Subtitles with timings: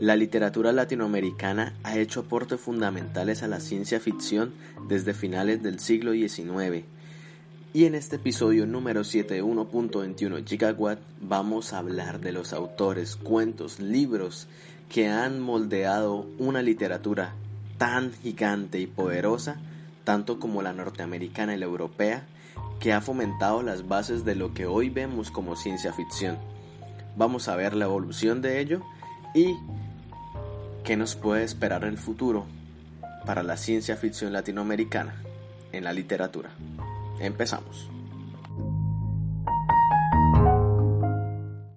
[0.00, 4.52] La literatura latinoamericana ha hecho aportes fundamentales a la ciencia ficción
[4.88, 6.84] desde finales del siglo XIX.
[7.74, 13.16] Y en este episodio número 7 de 1.21 Gigawatt vamos a hablar de los autores,
[13.16, 14.46] cuentos, libros
[14.88, 17.34] que han moldeado una literatura
[17.76, 19.56] tan gigante y poderosa,
[20.04, 22.24] tanto como la norteamericana y la europea,
[22.78, 26.38] que ha fomentado las bases de lo que hoy vemos como ciencia ficción.
[27.16, 28.80] Vamos a ver la evolución de ello
[29.34, 29.56] y
[30.88, 32.46] ¿Qué nos puede esperar el futuro
[33.26, 35.16] para la ciencia ficción latinoamericana
[35.70, 36.48] en la literatura?
[37.20, 37.90] Empezamos.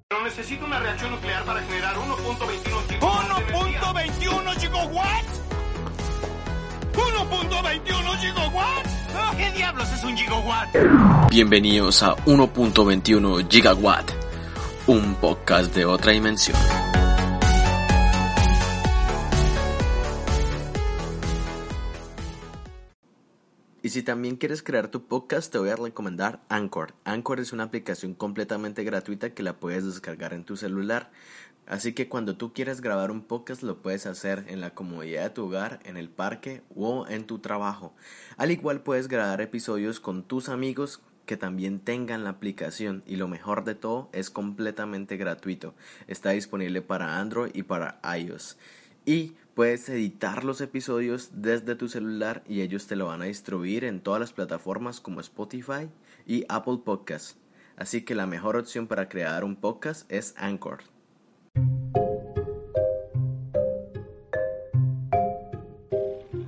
[0.07, 3.41] Pero necesito una reacción nuclear para generar 1.21 gigawatts.
[3.43, 5.41] ¿1.21 gigawatts?
[6.93, 8.91] ¿1.21 gigawatts?
[9.35, 11.29] ¿Qué diablos es un gigawatt?
[11.29, 14.09] Bienvenidos a 1.21 Gigawatt,
[14.87, 16.80] un podcast de otra dimensión.
[23.91, 26.93] Si también quieres crear tu podcast, te voy a recomendar Anchor.
[27.03, 31.11] Anchor es una aplicación completamente gratuita que la puedes descargar en tu celular.
[31.67, 35.29] Así que cuando tú quieres grabar un podcast lo puedes hacer en la comodidad de
[35.31, 37.93] tu hogar, en el parque o en tu trabajo.
[38.37, 43.27] Al igual puedes grabar episodios con tus amigos que también tengan la aplicación y lo
[43.27, 45.75] mejor de todo es completamente gratuito.
[46.07, 48.57] Está disponible para Android y para iOS.
[49.05, 53.84] Y puedes editar los episodios desde tu celular y ellos te lo van a distribuir
[53.84, 55.90] en todas las plataformas como Spotify
[56.26, 57.38] y Apple Podcasts.
[57.76, 60.84] Así que la mejor opción para crear un podcast es Anchor.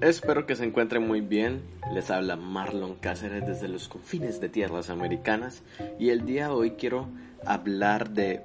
[0.02, 1.62] Espero que se encuentren muy bien.
[1.94, 5.64] Les habla Marlon Cáceres desde los confines de tierras americanas
[5.98, 7.08] y el día de hoy quiero
[7.46, 8.42] hablar de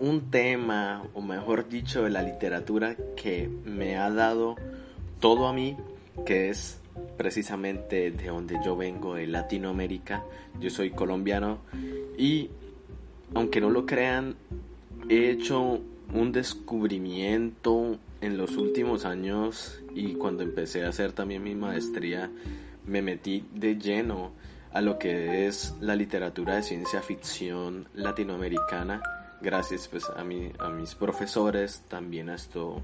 [0.00, 4.56] un tema, o mejor dicho, de la literatura que me ha dado
[5.20, 5.76] todo a mí,
[6.24, 6.78] que es
[7.16, 10.24] precisamente de donde yo vengo, de Latinoamérica.
[10.60, 11.58] Yo soy colombiano
[12.16, 12.50] y,
[13.34, 14.36] aunque no lo crean,
[15.08, 15.80] he hecho
[16.12, 22.30] un descubrimiento en los últimos años y cuando empecé a hacer también mi maestría
[22.86, 24.32] me metí de lleno
[24.72, 29.02] a lo que es la literatura de ciencia ficción latinoamericana
[29.40, 32.82] gracias pues a, mi, a mis profesores, también a esto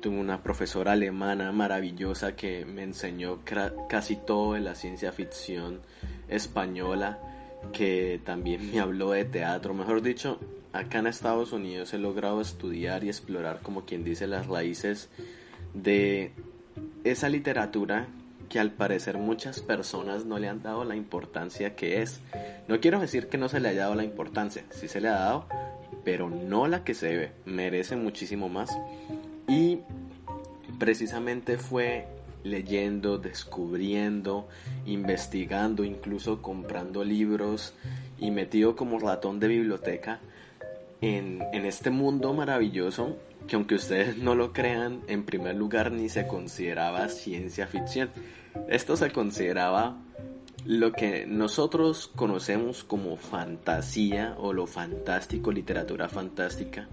[0.00, 3.40] tuve una profesora alemana maravillosa que me enseñó
[3.88, 5.80] casi todo de la ciencia ficción
[6.28, 7.18] española,
[7.72, 10.38] que también me habló de teatro, mejor dicho,
[10.72, 15.08] acá en Estados Unidos he logrado estudiar y explorar, como quien dice, las raíces
[15.74, 16.32] de
[17.04, 18.06] esa literatura
[18.48, 22.20] que al parecer muchas personas no le han dado la importancia que es.
[22.68, 25.12] No quiero decir que no se le haya dado la importancia, sí se le ha
[25.12, 25.46] dado,
[26.04, 28.76] pero no la que se debe, merece muchísimo más.
[29.48, 29.80] Y
[30.78, 32.06] precisamente fue
[32.44, 34.48] leyendo, descubriendo,
[34.86, 37.74] investigando, incluso comprando libros
[38.18, 40.20] y metido como ratón de biblioteca
[41.00, 46.08] en, en este mundo maravilloso que aunque ustedes no lo crean, en primer lugar ni
[46.08, 48.10] se consideraba ciencia ficción.
[48.68, 49.96] Esto se consideraba
[50.64, 56.88] lo que nosotros conocemos como fantasía o lo fantástico, literatura fantástica.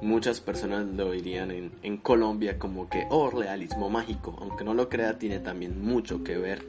[0.00, 4.88] Muchas personas lo dirían en, en Colombia como que, oh, realismo mágico, aunque no lo
[4.88, 6.64] crea, tiene también mucho que ver.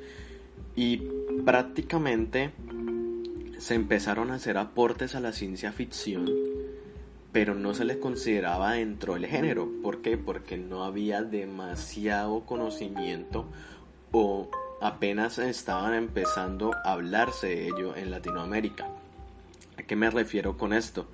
[0.76, 1.04] Y
[1.46, 2.52] prácticamente
[3.60, 6.51] se empezaron a hacer aportes a la ciencia ficción
[7.32, 9.70] pero no se les consideraba dentro del género.
[9.82, 10.18] ¿Por qué?
[10.18, 13.46] Porque no había demasiado conocimiento
[14.12, 14.50] o
[14.82, 18.88] apenas estaban empezando a hablarse de ello en Latinoamérica.
[19.78, 21.08] ¿A qué me refiero con esto?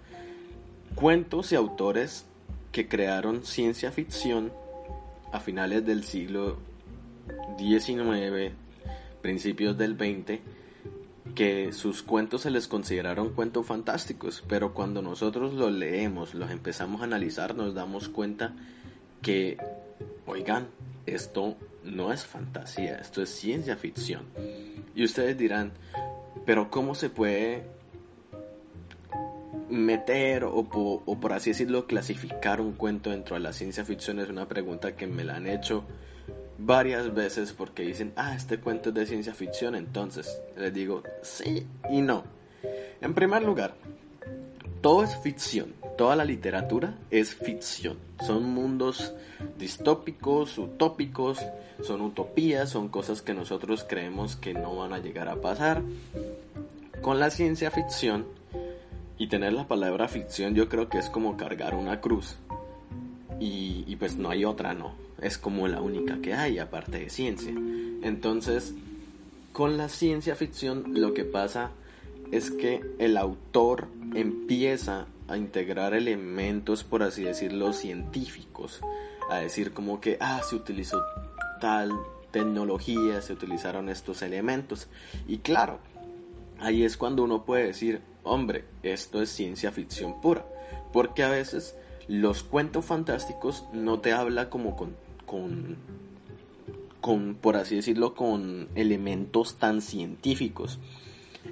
[0.95, 2.25] Cuentos y autores
[2.71, 4.51] que crearon ciencia ficción
[5.31, 6.57] a finales del siglo
[7.57, 8.53] XIX,
[9.21, 10.39] principios del XX,
[11.35, 17.01] que sus cuentos se les consideraron cuentos fantásticos, pero cuando nosotros los leemos, los empezamos
[17.01, 18.53] a analizar, nos damos cuenta
[19.21, 19.57] que,
[20.25, 20.67] oigan,
[21.05, 24.25] esto no es fantasía, esto es ciencia ficción.
[24.95, 25.71] Y ustedes dirán,
[26.45, 27.63] pero ¿cómo se puede
[29.69, 34.19] meter o, o por así decirlo clasificar un cuento dentro de la ciencia ficción?
[34.19, 35.85] Es una pregunta que me la han hecho
[36.57, 41.65] varias veces porque dicen, ah, este cuento es de ciencia ficción, entonces les digo, sí
[41.89, 42.23] y no.
[43.01, 43.75] En primer lugar,
[44.81, 47.97] todo es ficción, toda la literatura es ficción.
[48.25, 49.13] Son mundos
[49.57, 51.39] distópicos, utópicos,
[51.83, 55.83] son utopías, son cosas que nosotros creemos que no van a llegar a pasar.
[57.01, 58.25] Con la ciencia ficción,
[59.19, 62.37] y tener la palabra ficción yo creo que es como cargar una cruz.
[63.39, 65.06] y, y pues no hay otra, ¿no?
[65.21, 67.53] Es como la única que hay aparte de ciencia.
[68.03, 68.73] Entonces,
[69.51, 71.71] con la ciencia ficción lo que pasa
[72.31, 78.81] es que el autor empieza a integrar elementos, por así decirlo, científicos.
[79.29, 81.01] A decir como que, ah, se utilizó
[81.59, 81.91] tal
[82.31, 84.87] tecnología, se utilizaron estos elementos.
[85.27, 85.79] Y claro,
[86.59, 90.45] ahí es cuando uno puede decir, hombre, esto es ciencia ficción pura.
[90.93, 91.75] Porque a veces
[92.07, 94.95] los cuentos fantásticos no te habla como con,
[95.27, 95.77] con,
[96.99, 100.79] con por así decirlo, con elementos tan científicos.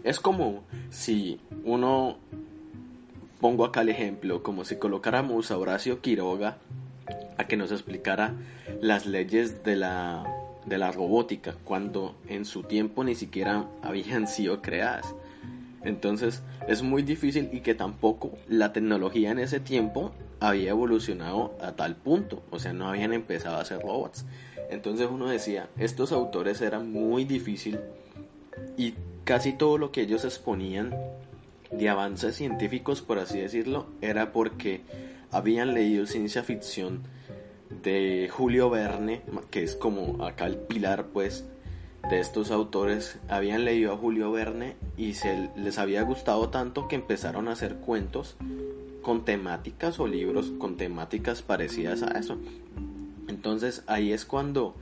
[0.04, 2.18] Es como si uno,
[3.40, 6.58] pongo acá el ejemplo, como si colocáramos a Horacio Quiroga
[7.38, 8.34] a que nos explicara
[8.82, 10.26] las leyes de la,
[10.66, 15.14] de la robótica, cuando en su tiempo ni siquiera habían sido creadas.
[15.84, 21.74] Entonces es muy difícil y que tampoco la tecnología en ese tiempo había evolucionado a
[21.74, 24.26] tal punto, o sea, no habían empezado a hacer robots.
[24.70, 27.80] Entonces uno decía, estos autores eran muy difícil
[28.78, 30.96] y casi todo lo que ellos exponían
[31.72, 34.82] de avances científicos, por así decirlo, era porque
[35.32, 37.04] habían leído ciencia ficción
[37.84, 41.46] de Julio Verne, que es como acá el pilar pues
[42.10, 46.96] de estos autores, habían leído a Julio Verne y se les había gustado tanto que
[46.96, 48.38] empezaron a hacer cuentos
[49.06, 52.40] con temáticas o libros con temáticas parecidas a eso.
[53.28, 54.74] Entonces ahí es cuando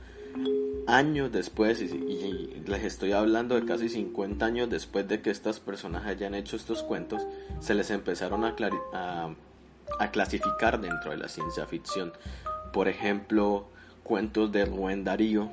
[0.86, 6.06] años después, y, les estoy hablando de casi 50 años después de que estas personas
[6.06, 7.26] hayan hecho estos cuentos,
[7.60, 8.56] se les empezaron a,
[9.98, 12.14] a, clasificar dentro de la ciencia ficción.
[12.72, 13.66] Por ejemplo,
[14.04, 15.50] cuentos de Rubén Darío,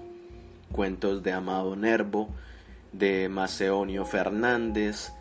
[0.71, 2.29] cuentos de Amado Nervo,
[2.93, 5.11] de Macedonio Fernández,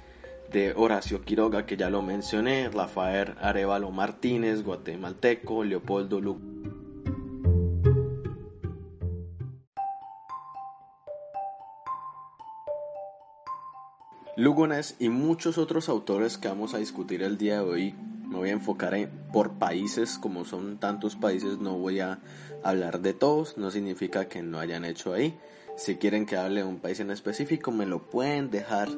[0.53, 6.39] de Horacio Quiroga, que ya lo mencioné, Rafael Arevalo Martínez, guatemalteco, Leopoldo Luc
[14.37, 17.95] Lugones y muchos otros autores que vamos a discutir el día de hoy.
[18.27, 22.21] Me voy a enfocar en, por países, como son tantos países, no voy a
[22.63, 25.39] hablar de todos, no significa que no hayan hecho ahí.
[25.77, 28.89] Si quieren que hable de un país en específico, me lo pueden dejar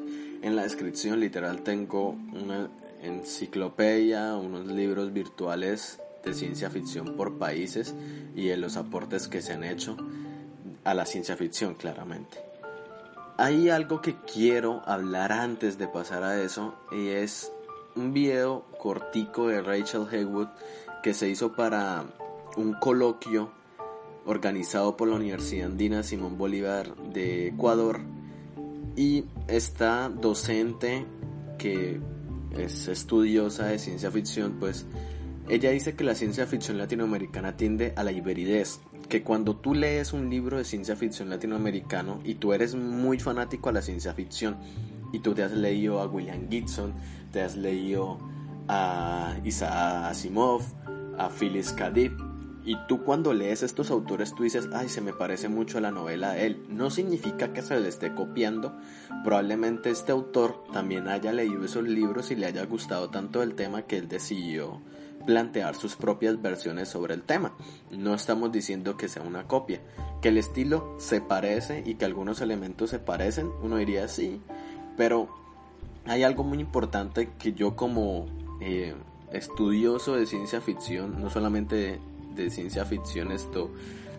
[0.43, 1.19] en la descripción.
[1.19, 2.69] Literal, tengo una
[3.01, 7.95] enciclopedia, unos libros virtuales de ciencia ficción por países
[8.35, 9.97] y de los aportes que se han hecho
[10.83, 12.37] a la ciencia ficción, claramente.
[13.37, 17.51] Hay algo que quiero hablar antes de pasar a eso y es
[17.95, 20.49] un video cortico de Rachel Haywood
[21.01, 22.05] que se hizo para
[22.57, 23.51] un coloquio
[24.25, 28.01] organizado por la Universidad Andina Simón Bolívar de Ecuador
[28.95, 31.05] y esta docente
[31.57, 31.99] que
[32.57, 34.85] es estudiosa de ciencia ficción pues
[35.49, 38.79] ella dice que la ciencia ficción latinoamericana tiende a la iberidez
[39.09, 43.69] que cuando tú lees un libro de ciencia ficción latinoamericano y tú eres muy fanático
[43.69, 44.57] a la ciencia ficción
[45.11, 46.93] y tú te has leído a William Gibson,
[47.31, 48.17] te has leído
[48.67, 50.63] a Isaac Asimov,
[51.17, 51.91] a Phyllis K.
[52.65, 55.91] y tú cuando lees estos autores tú dices, ay, se me parece mucho a la
[55.91, 56.65] novela de él.
[56.69, 58.77] No significa que se le esté copiando.
[59.23, 63.81] Probablemente este autor también haya leído esos libros y le haya gustado tanto el tema
[63.81, 64.81] que él decidió
[65.25, 67.53] plantear sus propias versiones sobre el tema.
[67.91, 69.81] No estamos diciendo que sea una copia.
[70.21, 74.41] Que el estilo se parece y que algunos elementos se parecen, uno diría sí,
[74.95, 75.27] pero
[76.05, 78.27] hay algo muy importante que yo como
[78.61, 78.95] eh,
[79.33, 81.99] estudioso de ciencia ficción, no solamente
[82.49, 83.71] ciencia ficción esto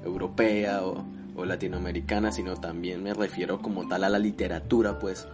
[0.05, 1.05] europea o,
[1.37, 5.27] o latinoamericana, sino también me refiero como tal a la literatura, pues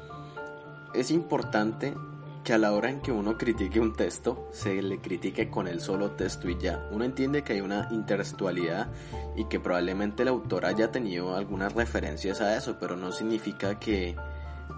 [0.94, 1.94] es importante
[2.44, 5.80] que a la hora en que uno critique un texto, se le critique con el
[5.80, 6.88] solo texto y ya.
[6.90, 8.88] Uno entiende que hay una intertextualidad
[9.36, 14.16] y que probablemente el autor haya tenido algunas referencias a eso, pero no significa que,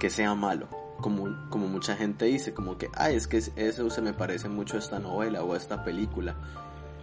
[0.00, 0.68] que sea malo.
[1.00, 4.76] Como, como mucha gente dice, como que, ay, es que eso se me parece mucho
[4.76, 6.36] a esta novela o a esta película.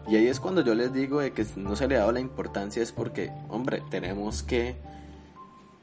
[0.10, 2.20] Y ahí es cuando yo les digo de que no se le ha dado la
[2.20, 4.76] importancia, es porque, hombre, tenemos que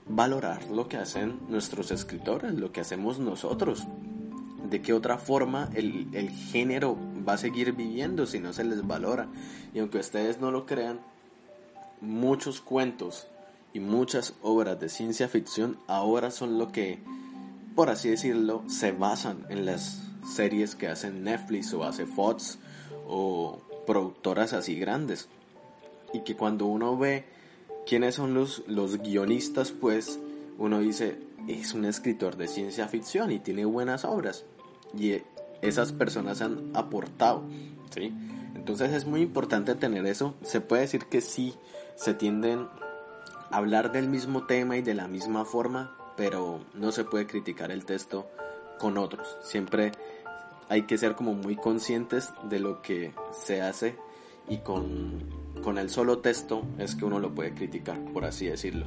[0.09, 3.85] valorar lo que hacen nuestros escritores, lo que hacemos nosotros
[4.69, 8.85] de qué otra forma el, el, género va a seguir viviendo si no se les
[8.85, 9.29] valora.
[9.73, 10.99] Y aunque ustedes no lo crean,
[12.01, 13.29] muchos cuentos
[13.73, 16.99] y muchas obras de ciencia ficción ahora son lo que,
[17.77, 20.03] por así decirlo, se basan en las
[20.35, 22.59] series que hacen Netflix o hace Fox
[23.07, 25.29] o productoras así grandes.
[26.13, 27.25] Y que cuando uno ve
[27.87, 30.19] quiénes son los, los guionistas, pues
[30.59, 34.45] uno dice, es un escritor de ciencia ficción y tiene buenas obras
[34.99, 35.23] y
[35.63, 37.43] esas personas han aportado,
[37.95, 38.13] ¿sí?
[38.55, 40.35] Entonces es muy importante tener eso.
[40.43, 41.55] Se puede decir que sí,
[41.95, 42.69] se tienden
[43.51, 47.71] a hablar del mismo tema y de la misma forma, pero no se puede criticar
[47.71, 48.29] el texto
[48.79, 49.37] con otros.
[49.43, 49.93] Siempre
[50.69, 53.97] hay que ser como muy conscientes de lo que se hace
[54.49, 55.25] y con,
[55.63, 58.87] con el solo texto es que uno lo puede criticar, por así decirlo.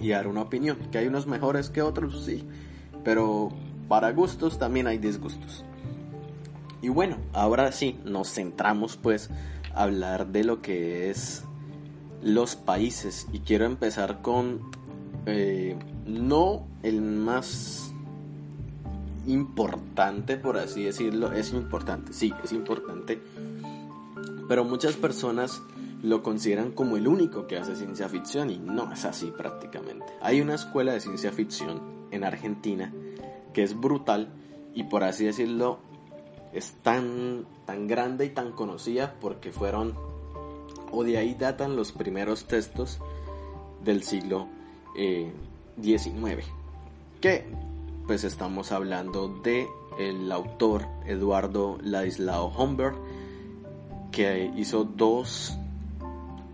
[0.00, 2.44] Y dar una opinión, que hay unos mejores que otros, sí,
[3.04, 3.50] pero
[3.88, 5.64] para gustos también hay disgustos.
[6.82, 9.30] Y bueno, ahora sí, nos centramos pues
[9.74, 11.44] a hablar de lo que es
[12.22, 14.60] los países y quiero empezar con
[15.26, 15.76] eh,
[16.06, 17.92] no el más
[19.26, 23.20] importante por así decirlo es importante sí es importante
[24.48, 25.62] pero muchas personas
[26.02, 30.40] lo consideran como el único que hace ciencia ficción y no es así prácticamente hay
[30.40, 31.80] una escuela de ciencia ficción
[32.10, 32.92] en Argentina
[33.52, 34.28] que es brutal
[34.74, 35.80] y por así decirlo
[36.56, 39.94] es tan, tan grande y tan conocida porque fueron,
[40.90, 42.98] o de ahí datan los primeros textos
[43.84, 44.48] del siglo
[44.94, 46.16] XIX.
[46.24, 46.44] Eh,
[47.20, 47.44] que
[48.06, 52.94] pues estamos hablando de el autor Eduardo Ladislao Homberg,
[54.12, 55.58] que hizo dos,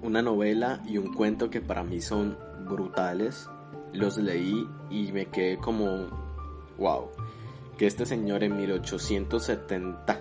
[0.01, 3.49] una novela y un cuento que para mí son brutales.
[3.93, 6.09] Los leí y me quedé como
[6.79, 7.11] wow,
[7.77, 10.21] que este señor en 1870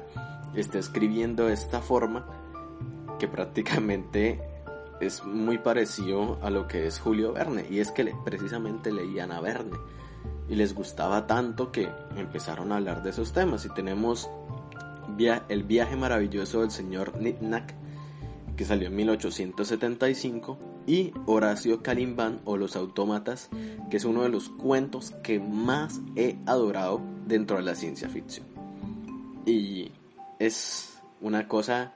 [0.56, 2.28] está escribiendo de esta forma
[3.18, 4.42] que prácticamente
[5.00, 9.40] es muy parecido a lo que es Julio Verne y es que precisamente leían a
[9.40, 9.78] Verne
[10.50, 14.30] y les gustaba tanto que empezaron a hablar de esos temas y tenemos
[15.50, 17.76] el viaje maravilloso del señor Nitnack
[18.56, 23.50] que salió en 1875 y Horacio Calimbán o Los Autómatas,
[23.90, 28.46] que es uno de los cuentos que más he adorado dentro de la ciencia ficción.
[29.46, 29.92] Y
[30.40, 31.94] es una cosa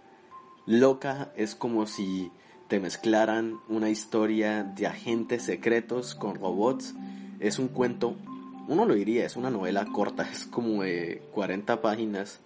[0.66, 2.32] loca, es como si
[2.68, 6.96] te mezclaran una historia de agentes secretos con robots.
[7.40, 8.16] Es un cuento,
[8.68, 12.40] uno lo diría, es una novela corta, es como de 40 páginas,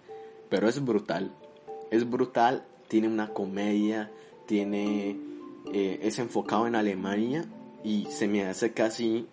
[0.48, 1.32] pero es brutal.
[1.90, 4.10] Es brutal, tiene una comedia,
[4.46, 5.16] tiene
[5.72, 7.44] eh, es enfocado en Alemania
[7.84, 9.26] y se me hace casi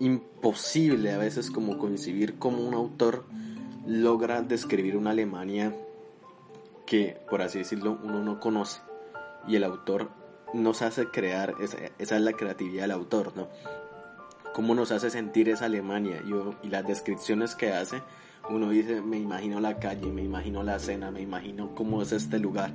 [0.00, 3.24] imposible a veces como concebir cómo un autor
[3.86, 5.74] logra describir una Alemania
[6.86, 8.80] que, por así decirlo, uno no conoce
[9.46, 10.10] y el autor
[10.54, 13.48] nos hace crear, esa, esa es la creatividad del autor, ¿no?
[14.58, 16.20] Cómo nos hace sentir esa Alemania.
[16.26, 18.02] Y, y las descripciones que hace,
[18.50, 22.40] uno dice, me imagino la calle, me imagino la cena, me imagino cómo es este
[22.40, 22.72] lugar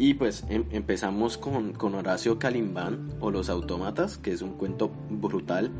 [0.00, 5.70] y pues em, empezamos con, Horacio Calimbán o Los Autómatas, que es un cuento brutal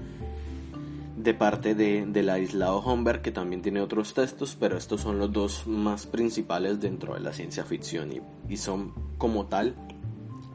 [1.16, 5.32] de parte de, de Ladislao Homberg, que también tiene otros textos, pero estos son los
[5.32, 9.74] dos más principales dentro de la ciencia ficción y, y son como tal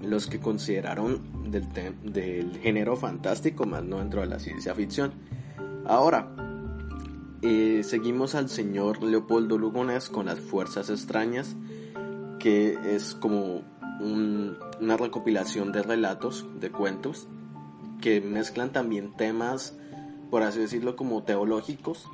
[0.01, 1.67] los que consideraron del,
[2.03, 5.13] del género fantástico, más no dentro de la ciencia ficción.
[5.85, 6.35] Ahora,
[7.41, 11.55] eh, seguimos al señor Leopoldo Lugones con las fuerzas extrañas
[12.45, 13.63] que es como
[13.99, 17.27] una recopilación de relatos, de cuentos,
[18.01, 19.75] que mezclan también temas,
[20.29, 22.07] por así decirlo, como teológicos.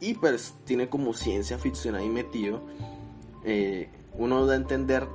[0.00, 2.62] Y pues tiene como ciencia ficción ahí metido.
[3.44, 5.06] Eh, uno da a entender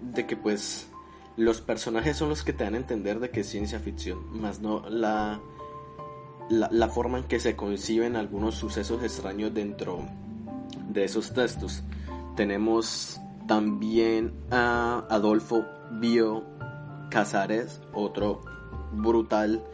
[0.00, 0.88] de que pues
[1.36, 4.60] los personajes son los que te dan a entender de que es ciencia ficción, más
[4.60, 5.40] no la,
[6.50, 10.04] la, la forma en que se conciben algunos sucesos extraños dentro
[10.88, 11.82] de esos textos.
[12.36, 16.44] Tenemos también a Adolfo Bio
[17.10, 18.42] Casares, otro
[18.92, 19.64] brutal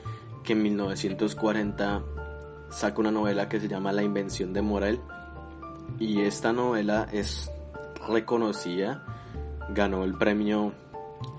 [0.43, 2.03] que en 1940
[2.71, 5.01] saca una novela que se llama La invención de Morel.
[5.99, 7.51] Y esta novela es
[8.09, 9.05] reconocida,
[9.71, 10.73] ganó el premio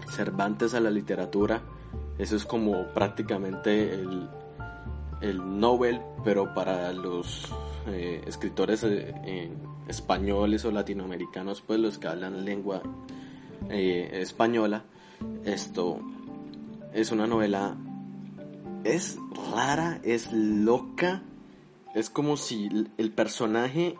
[0.07, 1.61] Cervantes a la literatura.
[2.17, 4.29] Eso es como prácticamente el,
[5.21, 7.51] el Nobel, pero para los
[7.87, 9.51] eh, escritores eh,
[9.87, 12.81] españoles o latinoamericanos, pues los que hablan lengua
[13.69, 14.83] eh, española,
[15.43, 15.99] esto
[16.93, 17.75] es una novela,
[18.83, 19.17] es
[19.53, 21.23] rara, es loca,
[21.93, 23.95] es como si el personaje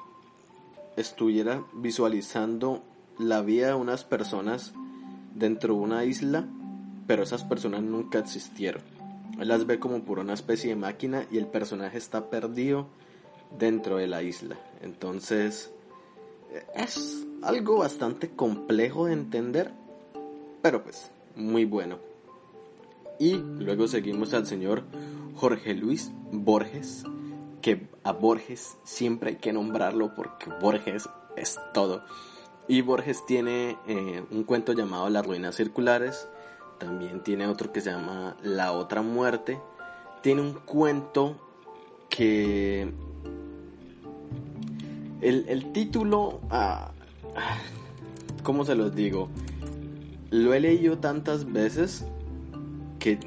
[0.95, 2.83] estuviera visualizando
[3.17, 4.73] la vida de unas personas
[5.33, 6.47] dentro de una isla,
[7.07, 8.81] pero esas personas nunca existieron.
[9.39, 12.87] Él las ve como por una especie de máquina y el personaje está perdido
[13.57, 14.57] dentro de la isla.
[14.81, 15.71] Entonces,
[16.73, 19.71] es algo bastante complejo de entender,
[20.61, 21.99] pero pues muy bueno.
[23.19, 24.83] Y luego seguimos al señor
[25.35, 27.03] Jorge Luis Borges,
[27.61, 32.03] que a Borges siempre hay que nombrarlo porque Borges es todo.
[32.67, 36.27] Y Borges tiene eh, un cuento llamado Las Ruinas Circulares,
[36.79, 39.59] también tiene otro que se llama La Otra Muerte,
[40.21, 41.37] tiene un cuento
[42.09, 42.91] que
[45.21, 46.91] el, título, ah,
[48.43, 49.29] ¿cómo se los digo?
[50.31, 52.05] Lo he leído tantas veces
[52.99, 53.19] que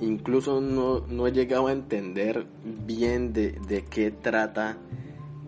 [0.00, 2.46] incluso no, he llegado a entender
[2.86, 4.76] bien de, de qué trata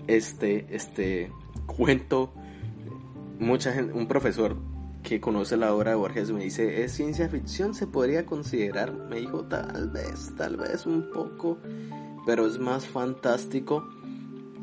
[0.06, 1.30] este, este
[1.66, 2.32] cuento.
[3.38, 4.56] Mucha gente, un profesor
[5.02, 7.74] que conoce la obra de Borges me dice, ¿es ciencia ficción?
[7.74, 8.92] ¿Se podría considerar?
[8.92, 11.58] Me dijo, tal vez, tal vez un poco,
[12.24, 13.86] pero es más fantástico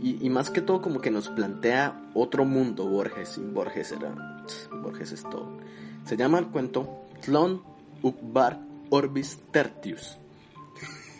[0.01, 3.37] y, más que todo como que nos plantea otro mundo Borges.
[3.37, 4.43] Y Borges era,
[4.81, 5.57] Borges es todo.
[6.05, 7.61] Se llama el cuento Tlon
[8.01, 8.59] Ukbar
[8.89, 10.17] Orbis Tertius.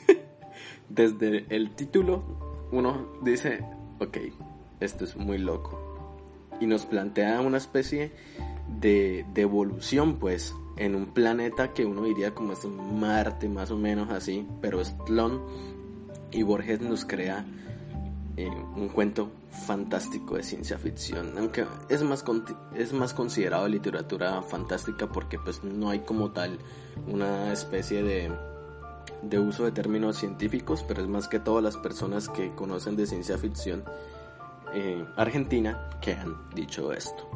[0.89, 2.23] Desde el título
[2.71, 3.63] uno dice,
[3.99, 4.17] ok,
[4.79, 5.80] esto es muy loco.
[6.61, 8.13] Y nos plantea una especie
[8.79, 13.77] de, de evolución, pues, en un planeta que uno diría como es Marte, más o
[13.77, 15.41] menos así, pero es Tlon.
[16.31, 17.45] Y Borges nos crea
[18.37, 19.29] eh, un cuento
[19.67, 22.23] fantástico de ciencia ficción, aunque es más,
[22.73, 26.57] es más considerado literatura fantástica porque pues no hay como tal
[27.07, 28.31] una especie de,
[29.21, 33.05] de uso de términos científicos, pero es más que todas las personas que conocen de
[33.05, 33.83] ciencia ficción
[34.73, 37.29] eh, argentina que han dicho esto.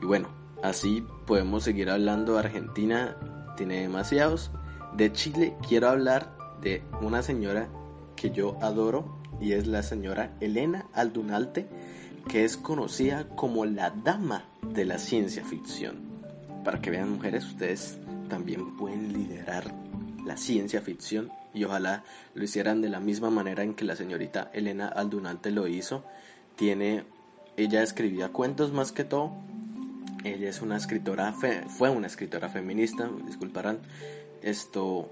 [0.00, 0.28] Y bueno,
[0.62, 2.38] así podemos seguir hablando.
[2.38, 3.16] Argentina
[3.56, 4.50] tiene demasiados.
[4.96, 7.68] De Chile quiero hablar de una señora
[8.16, 11.68] que yo adoro y es la señora Elena Aldunalte,
[12.28, 16.00] que es conocida como la dama de la ciencia ficción.
[16.64, 19.64] Para que vean mujeres, ustedes también pueden liderar
[20.24, 22.04] la ciencia ficción y ojalá
[22.34, 26.04] lo hicieran de la misma manera en que la señorita Elena Aldunalte lo hizo.
[26.56, 27.04] Tiene,
[27.56, 29.32] ella escribía cuentos más que todo.
[30.24, 33.80] Ella es una escritora, fue una escritora feminista, disculparán.
[34.42, 35.10] Esto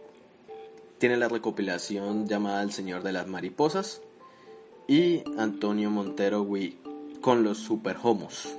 [0.98, 4.02] tiene la recopilación llamada El Señor de las Mariposas,
[4.90, 6.48] y Antonio Montero
[7.20, 8.56] con los super homos.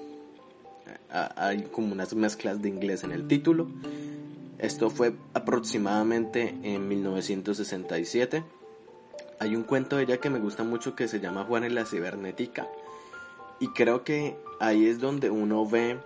[1.10, 3.68] Hay como unas mezclas de inglés en el título.
[4.58, 8.44] Esto fue aproximadamente en 1967.
[9.42, 11.84] Hay un cuento de ella que me gusta mucho que se llama Juan en la
[11.84, 12.68] cibernética.
[13.60, 15.98] Y creo que ahí es donde uno ve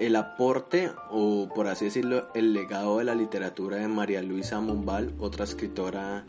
[0.00, 5.14] el aporte o por así decirlo el legado de la literatura de María Luisa Mombal,
[5.20, 6.24] otra escritora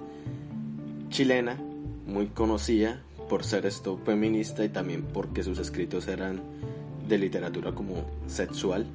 [1.10, 1.60] chilena
[2.06, 6.42] muy conocida por ser esto feminista y también porque sus escritos eran
[7.08, 8.86] de literatura como sexual.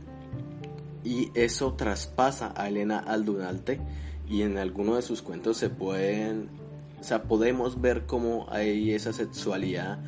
[1.03, 3.81] Y eso traspasa a Elena Aldunalte
[4.31, 6.60] y en alguno de sus cuentos se pueden,
[7.01, 9.99] o sea, podemos ver cómo hay esa sexualidad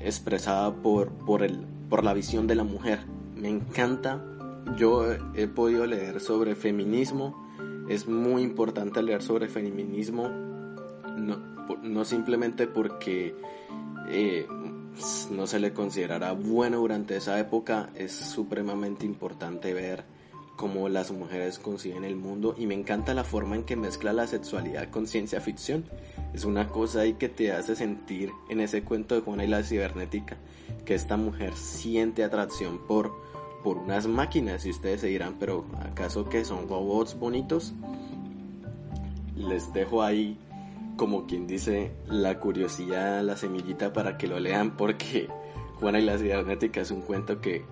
[0.00, 3.00] expresada por, por, el, por la visión de la mujer.
[3.36, 4.22] Me encanta,
[4.76, 7.46] yo he podido leer sobre feminismo,
[7.88, 10.28] es muy importante leer sobre feminismo.
[10.28, 11.38] No,
[11.82, 13.34] no simplemente porque
[14.08, 14.46] eh,
[15.30, 20.04] no se le considerara bueno durante esa época, es supremamente importante ver
[20.56, 24.26] cómo las mujeres conciben el mundo y me encanta la forma en que mezcla la
[24.26, 25.84] sexualidad con ciencia ficción.
[26.32, 29.62] Es una cosa ahí que te hace sentir en ese cuento de Juana y la
[29.62, 30.36] cibernética
[30.84, 33.12] que esta mujer siente atracción por,
[33.62, 37.72] por unas máquinas y ustedes se dirán, pero ¿acaso que son robots bonitos?
[39.36, 40.38] Les dejo ahí
[40.96, 45.28] como quien dice, la curiosidad, la semillita para que lo lean, porque
[45.80, 47.64] Juana y la cibernética es un cuento que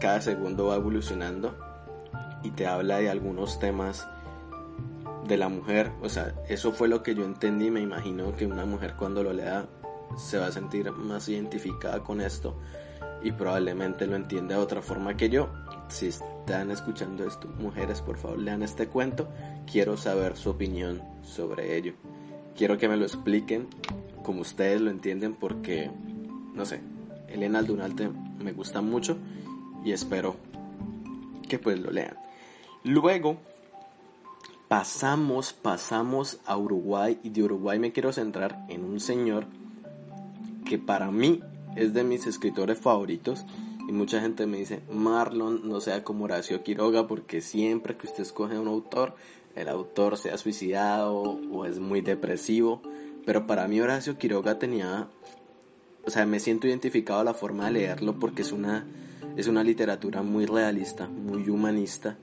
[0.00, 1.56] cada segundo va evolucionando
[2.44, 4.06] y te habla de algunos temas
[5.26, 5.90] de la mujer.
[6.02, 7.70] O sea, eso fue lo que yo entendí.
[7.70, 9.66] Me imagino que una mujer cuando lo lea
[10.16, 12.56] se va a sentir más identificada con esto
[13.22, 15.48] y probablemente lo entienda de otra forma que yo.
[15.88, 19.28] Si están escuchando esto, mujeres, por favor, lean este cuento.
[19.70, 21.94] Quiero saber su opinión sobre ello
[22.56, 23.68] quiero que me lo expliquen
[24.22, 25.90] como ustedes lo entienden porque,
[26.54, 26.80] no sé,
[27.28, 29.18] Elena Aldunalte me gusta mucho
[29.84, 30.36] y espero
[31.48, 32.16] que pues lo lean.
[32.84, 33.38] Luego
[34.68, 39.46] pasamos, pasamos a Uruguay y de Uruguay me quiero centrar en un señor
[40.66, 41.40] que para mí
[41.76, 43.44] es de mis escritores favoritos
[43.88, 48.22] y mucha gente me dice, Marlon no sea como Horacio Quiroga porque siempre que usted
[48.22, 49.14] escoge un autor
[49.54, 52.82] el autor se ha suicidado o es muy depresivo.
[53.24, 55.08] Pero para mí Horacio Quiroga tenía,
[56.04, 58.84] o sea, me siento identificado a la forma de leerlo porque es una,
[59.36, 62.18] es una literatura muy realista, muy humanista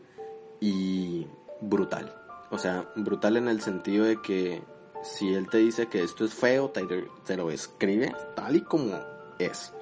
[0.62, 1.28] y
[1.60, 2.15] brutal.
[2.52, 4.62] O sea, brutal en el sentido de que
[5.04, 6.86] si él te dice que esto es feo, te,
[7.26, 8.97] te lo escribe tal y como
[9.39, 9.74] es.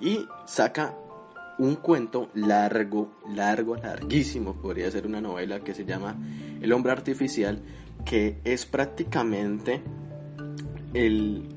[0.00, 0.94] y saca
[1.58, 6.16] un cuento largo, largo, larguísimo, podría ser una novela que se llama
[6.60, 7.62] El hombre artificial,
[8.04, 9.82] que es prácticamente
[10.94, 11.48] el...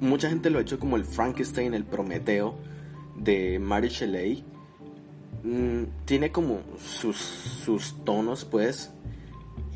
[0.00, 2.54] Mucha gente lo ha hecho como el Frankenstein, el Prometeo
[3.16, 4.44] de Mary Shelley.
[5.46, 8.90] Mm, tiene como sus, sus tonos, pues,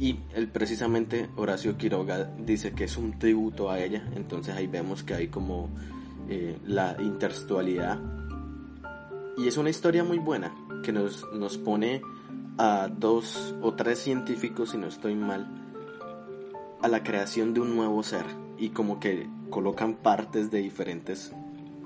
[0.00, 5.04] y él precisamente Horacio Quiroga dice que es un tributo a ella, entonces ahí vemos
[5.04, 5.68] que hay como
[6.28, 8.00] eh, la intertextualidad.
[9.38, 10.52] Y es una historia muy buena
[10.82, 12.02] que nos, nos pone
[12.58, 15.46] a dos o tres científicos, si no estoy mal,
[16.82, 18.24] a la creación de un nuevo ser
[18.58, 21.32] y como que colocan partes de diferentes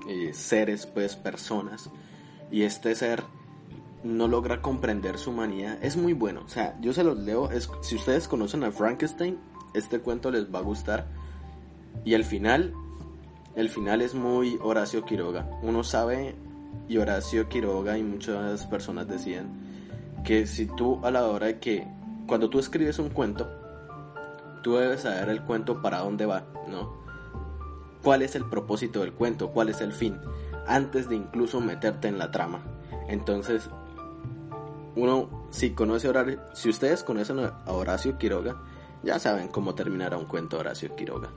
[0.09, 1.91] eh, seres, pues personas.
[2.51, 3.23] Y este ser
[4.05, 5.77] no logra comprender su humanidad.
[5.81, 6.43] Es muy bueno.
[6.45, 7.49] O sea, yo se los leo.
[7.49, 9.39] Es, si ustedes conocen a Frankenstein,
[9.73, 11.07] este cuento les va a gustar.
[12.05, 12.73] Y el final,
[13.55, 15.49] el final es muy Horacio Quiroga.
[15.63, 16.35] Uno sabe,
[16.87, 19.49] y Horacio Quiroga y muchas personas decían,
[20.23, 21.87] que si tú a la hora de que,
[22.27, 23.49] cuando tú escribes un cuento,
[24.61, 27.03] tú debes saber el cuento para dónde va, ¿no?
[28.03, 29.49] ¿Cuál es el propósito del cuento?
[29.49, 30.19] ¿Cuál es el fin?
[30.67, 32.63] Antes de incluso meterte en la trama.
[33.07, 33.69] Entonces,
[34.95, 38.61] uno, si conoce Horacio, si ustedes conocen a Horacio Quiroga,
[39.03, 41.29] ya saben cómo terminará un cuento Horacio Quiroga.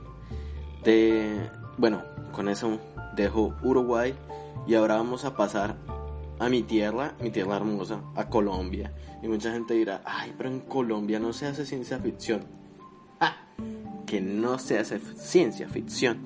[0.84, 2.78] De, bueno, con eso
[3.16, 4.14] dejo Uruguay
[4.66, 5.76] y ahora vamos a pasar
[6.38, 8.92] a mi tierra, mi tierra hermosa, a Colombia.
[9.22, 12.44] Y mucha gente dirá, ay, pero en Colombia no se hace ciencia ficción.
[13.18, 13.36] Ah,
[14.06, 16.18] que no se hace ciencia ficción.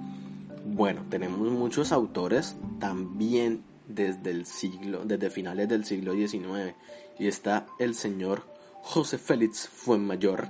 [0.66, 6.74] Bueno, tenemos muchos autores también desde el siglo, desde finales del siglo XIX
[7.18, 8.42] y está el señor
[8.82, 10.48] José Félix Fuenmayor,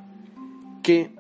[0.83, 1.15] que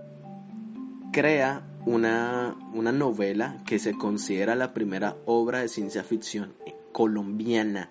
[1.13, 6.55] crea una, una novela que se considera la primera obra de ciencia ficción
[6.93, 7.91] colombiana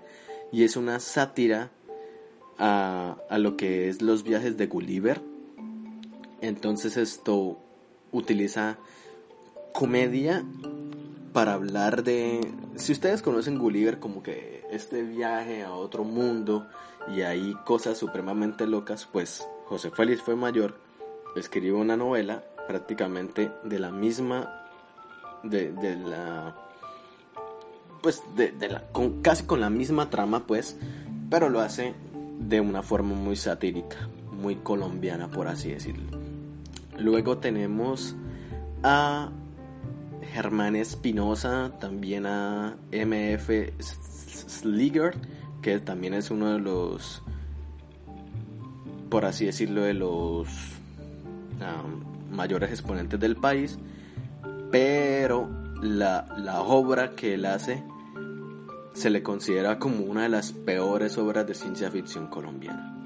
[0.51, 1.71] y es una sátira
[2.57, 5.21] a, a lo que es los viajes de Gulliver.
[6.41, 7.59] Entonces esto
[8.11, 8.77] utiliza
[9.73, 10.43] comedia
[11.33, 12.41] para hablar de...
[12.75, 16.67] Si ustedes conocen Gulliver como que este viaje a otro mundo
[17.07, 20.75] y hay cosas supremamente locas, pues José Félix fue mayor,
[21.35, 24.67] escribió una novela prácticamente de la misma,
[25.43, 26.55] de, de la,
[28.01, 28.83] pues de, la,
[29.21, 30.77] casi con la misma trama pues,
[31.29, 31.93] pero lo hace
[32.39, 36.19] de una forma muy satírica, muy colombiana por así decirlo.
[36.97, 38.15] Luego tenemos
[38.83, 39.29] a
[40.33, 45.15] Germán Espinosa, también a MF Sliger,
[45.61, 47.21] que también es uno de los,
[49.09, 50.47] por así decirlo, de los
[52.31, 53.77] mayores exponentes del país,
[54.71, 55.49] pero
[55.81, 57.83] la, la obra que él hace
[58.93, 62.97] se le considera como una de las peores obras de ciencia ficción colombiana.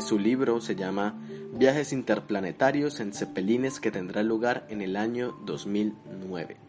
[0.00, 1.14] Su libro se llama
[1.52, 6.67] Viajes interplanetarios en cepelines que tendrá lugar en el año 2009.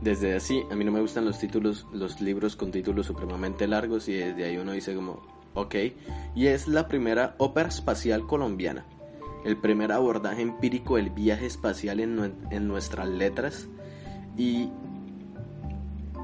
[0.00, 4.08] Desde así, a mí no me gustan los títulos, los libros con títulos supremamente largos
[4.08, 5.22] y desde ahí uno dice como,
[5.54, 5.74] ok,
[6.34, 8.84] y es la primera ópera espacial colombiana,
[9.44, 13.68] el primer abordaje empírico del viaje espacial en, en nuestras letras.
[14.36, 14.68] Y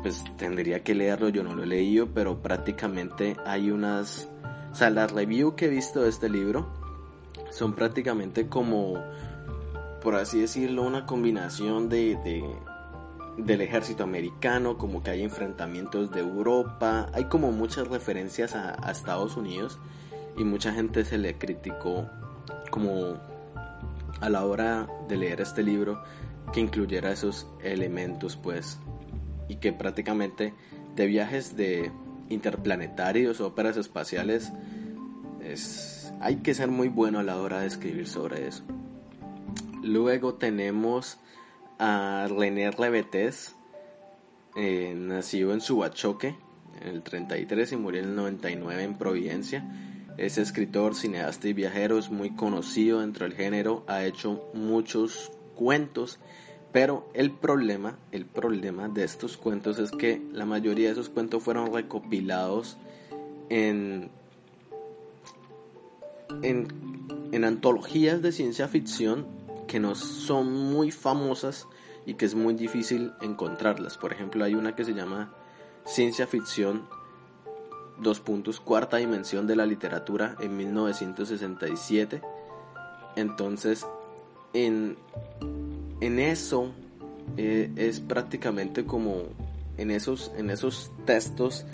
[0.02, 4.28] pues tendría que leerlo, yo no lo he leído, pero prácticamente hay unas,
[4.72, 6.68] o sea, las review que he visto de este libro
[7.50, 8.94] son prácticamente como,
[10.02, 12.18] por así decirlo, una combinación de,
[13.36, 18.90] del ejército americano, como que hay enfrentamientos de Europa, hay como muchas referencias a, a
[18.90, 19.78] Estados Unidos
[20.36, 22.08] y mucha gente se le criticó
[22.70, 23.18] como
[24.20, 26.02] a la hora de leer este libro
[26.52, 28.78] que incluyera esos elementos pues
[29.48, 30.54] y que prácticamente
[30.94, 31.90] de viajes de
[32.28, 34.52] interplanetarios, óperas espaciales
[35.42, 38.62] es hay que ser muy bueno a la hora de escribir sobre eso.
[39.82, 41.18] Luego tenemos
[41.84, 43.56] a René Rebetes,
[44.54, 46.36] eh, nacido en Subachoque
[46.80, 49.64] en el 33 y murió en el 99 en Providencia.
[50.16, 56.20] Es escritor, cineasta y viajero, es muy conocido dentro del género, ha hecho muchos cuentos,
[56.70, 61.42] pero el problema, el problema de estos cuentos es que la mayoría de esos cuentos
[61.42, 62.76] fueron recopilados
[63.48, 64.10] en
[66.42, 69.26] en, antologías de ciencia ficción
[69.66, 71.66] que no son muy famosas
[72.06, 73.98] y que es muy difícil encontrarlas.
[73.98, 75.32] Por ejemplo, hay una que se llama
[75.84, 76.88] Ciencia Ficción,
[78.00, 82.22] dos puntos, cuarta dimensión de la literatura en 1967.
[83.16, 83.86] Entonces,
[84.52, 84.96] en,
[86.00, 86.72] en eso
[87.36, 89.22] eh, es prácticamente como
[89.76, 91.64] en esos, en esos textos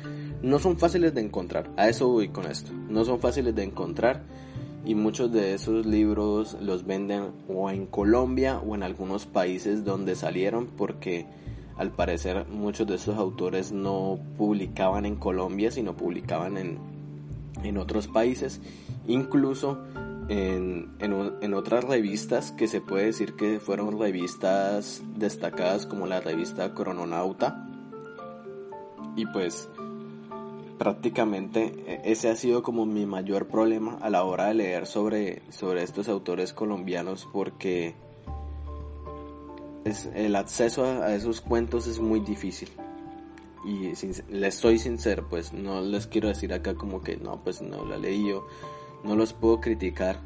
[0.42, 1.70] no son fáciles de encontrar.
[1.76, 2.72] A eso voy con esto.
[2.88, 4.22] No son fáciles de encontrar
[4.84, 10.14] y muchos de esos libros los venden o en Colombia o en algunos países donde
[10.14, 11.26] salieron porque
[11.76, 16.78] al parecer muchos de estos autores no publicaban en Colombia sino publicaban en,
[17.62, 18.60] en otros países.
[19.06, 19.78] Incluso
[20.28, 26.74] en, en, otras revistas que se puede decir que fueron revistas destacadas como la revista
[26.74, 27.66] Crononauta.
[29.16, 29.68] Y pues
[30.78, 35.42] prácticamente e, ese ha sido como mi mayor problema a la hora de leer sobre,
[35.50, 37.94] sobre estos autores colombianos porque
[39.84, 42.68] es, el acceso a, esos cuentos es muy difícil.
[43.64, 43.92] Y
[44.30, 47.96] les soy sincero, pues no les quiero decir acá como que no, pues no lo
[47.96, 48.46] he leído,
[49.02, 50.20] no los puedo criticar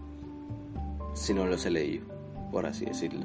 [1.15, 2.05] si no los he leído,
[2.53, 3.25] por así decirlo.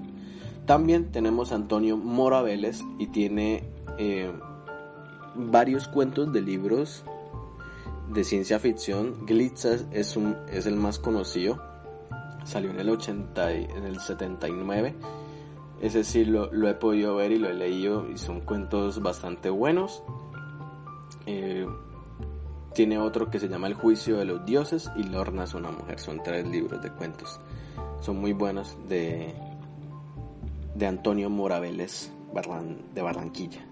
[0.66, 2.44] También tenemos a Antonio Mora
[2.98, 3.64] y tiene
[3.98, 4.32] eh,
[5.36, 7.04] varios cuentos de libros
[8.10, 9.26] de ciencia ficción.
[9.26, 11.62] Glitzas es, un, es el más conocido.
[12.46, 14.96] Salió en el 80 en el 79.
[15.82, 19.50] Ese sí lo, lo, he podido ver y lo he leído y son cuentos bastante
[19.50, 20.04] buenos.
[21.26, 21.68] Eh,
[22.74, 26.00] tiene otro que se llama El juicio de los dioses y Lorna es una mujer.
[26.00, 27.40] Son tres libros de cuentos.
[28.02, 29.34] Son muy buenos de,
[30.76, 32.12] de Antonio Moraveles
[32.94, 33.66] de Barranquilla.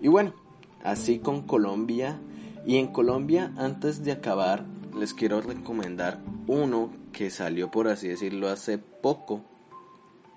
[0.00, 0.34] Y bueno,
[0.82, 2.20] así con Colombia
[2.66, 4.64] y en Colombia, antes de acabar,
[4.98, 9.44] les quiero recomendar uno que salió, por así decirlo, hace poco.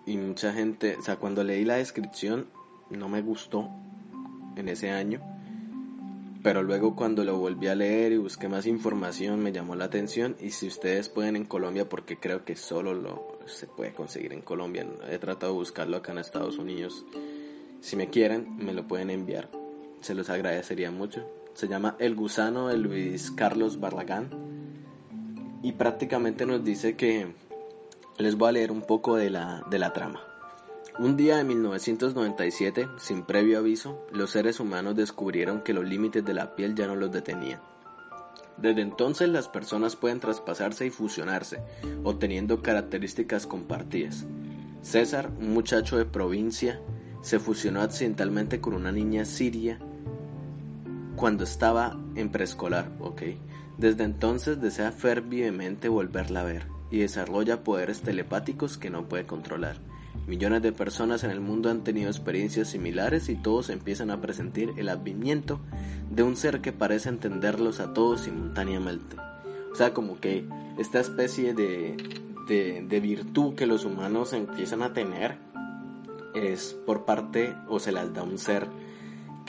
[0.05, 2.47] Y mucha gente, o sea, cuando leí la descripción,
[2.91, 3.69] no me gustó
[4.55, 5.21] en ese año.
[6.43, 10.35] Pero luego cuando lo volví a leer y busqué más información, me llamó la atención.
[10.39, 14.41] Y si ustedes pueden en Colombia, porque creo que solo lo se puede conseguir en
[14.41, 17.03] Colombia, he tratado de buscarlo acá en Estados Unidos.
[17.81, 19.49] Si me quieren, me lo pueden enviar.
[20.01, 24.29] Se los agradecería mucho se llama El gusano de Luis Carlos Barragán
[25.61, 27.33] y prácticamente nos dice que
[28.17, 30.21] les voy a leer un poco de la, de la trama.
[30.99, 36.33] Un día de 1997, sin previo aviso, los seres humanos descubrieron que los límites de
[36.33, 37.61] la piel ya no los detenían.
[38.57, 41.61] Desde entonces las personas pueden traspasarse y fusionarse,
[42.03, 44.25] obteniendo características compartidas.
[44.81, 46.81] César, un muchacho de provincia,
[47.21, 49.79] se fusionó accidentalmente con una niña siria
[51.19, 53.23] cuando estaba en preescolar, ok.
[53.77, 59.81] Desde entonces desea fervientemente volverla a ver y desarrolla poderes telepáticos que no puede controlar.
[60.27, 64.71] Millones de personas en el mundo han tenido experiencias similares y todos empiezan a presentir
[64.77, 65.59] el advimiento
[66.09, 69.17] de un ser que parece entenderlos a todos simultáneamente.
[69.73, 70.45] O sea, como que
[70.77, 71.97] esta especie de,
[72.47, 75.37] de, de virtud que los humanos empiezan a tener
[76.33, 78.69] es por parte o se las da un ser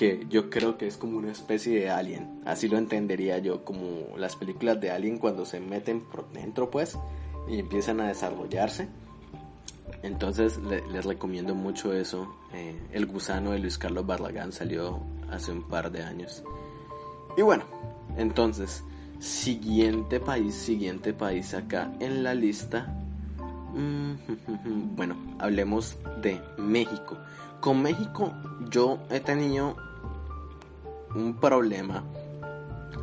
[0.00, 4.16] que yo creo que es como una especie de alien, así lo entendería yo, como
[4.16, 6.96] las películas de alien cuando se meten por dentro pues
[7.46, 8.88] y empiezan a desarrollarse.
[10.02, 10.58] Entonces
[10.90, 12.34] les recomiendo mucho eso.
[12.54, 16.42] Eh, el gusano de Luis Carlos Barragán salió hace un par de años.
[17.36, 17.64] Y bueno,
[18.16, 18.82] entonces,
[19.18, 22.86] siguiente país, siguiente país acá en la lista.
[23.74, 24.14] Mm,
[24.96, 27.18] bueno, hablemos de México.
[27.60, 28.32] Con México
[28.70, 29.76] yo he tenido
[31.14, 32.04] un problema.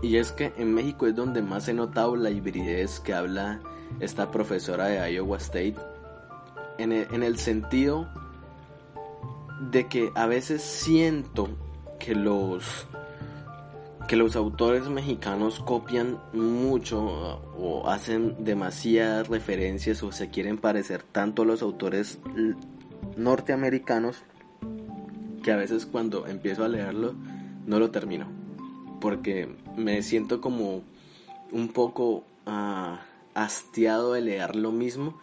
[0.01, 3.59] Y es que en México es donde más he notado la hibridez que habla
[3.99, 5.75] esta profesora de Iowa State
[6.77, 8.07] en el, en el sentido
[9.71, 11.49] de que a veces siento
[11.99, 12.87] que los
[14.07, 17.01] que los autores mexicanos copian mucho
[17.57, 22.17] o hacen demasiadas referencias o se quieren parecer tanto a los autores
[23.17, 24.23] norteamericanos
[25.43, 27.15] que a veces cuando empiezo a leerlo
[27.67, 28.25] no lo termino.
[28.99, 30.81] Porque me siento como
[31.51, 33.01] un poco ah,
[33.35, 35.19] hastiado de leer lo mismo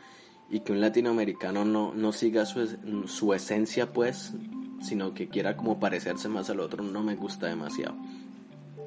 [0.48, 2.76] y que un latinoamericano no, no siga su,
[3.08, 4.34] su esencia pues,
[4.80, 7.96] sino que quiera como parecerse más al otro, no me gusta demasiado.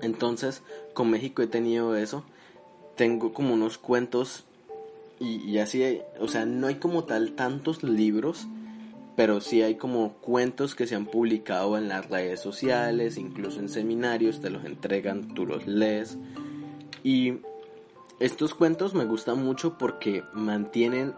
[0.01, 0.61] Entonces,
[0.93, 2.23] con México he tenido eso.
[2.95, 4.45] Tengo como unos cuentos
[5.19, 8.47] y, y así, o sea, no hay como tal tantos libros,
[9.17, 13.67] pero sí hay como cuentos que se han publicado en las redes sociales, incluso en
[13.67, 16.19] seminarios, te los entregan, tú los lees.
[17.03, 17.39] Y
[18.19, 21.15] estos cuentos me gustan mucho porque mantienen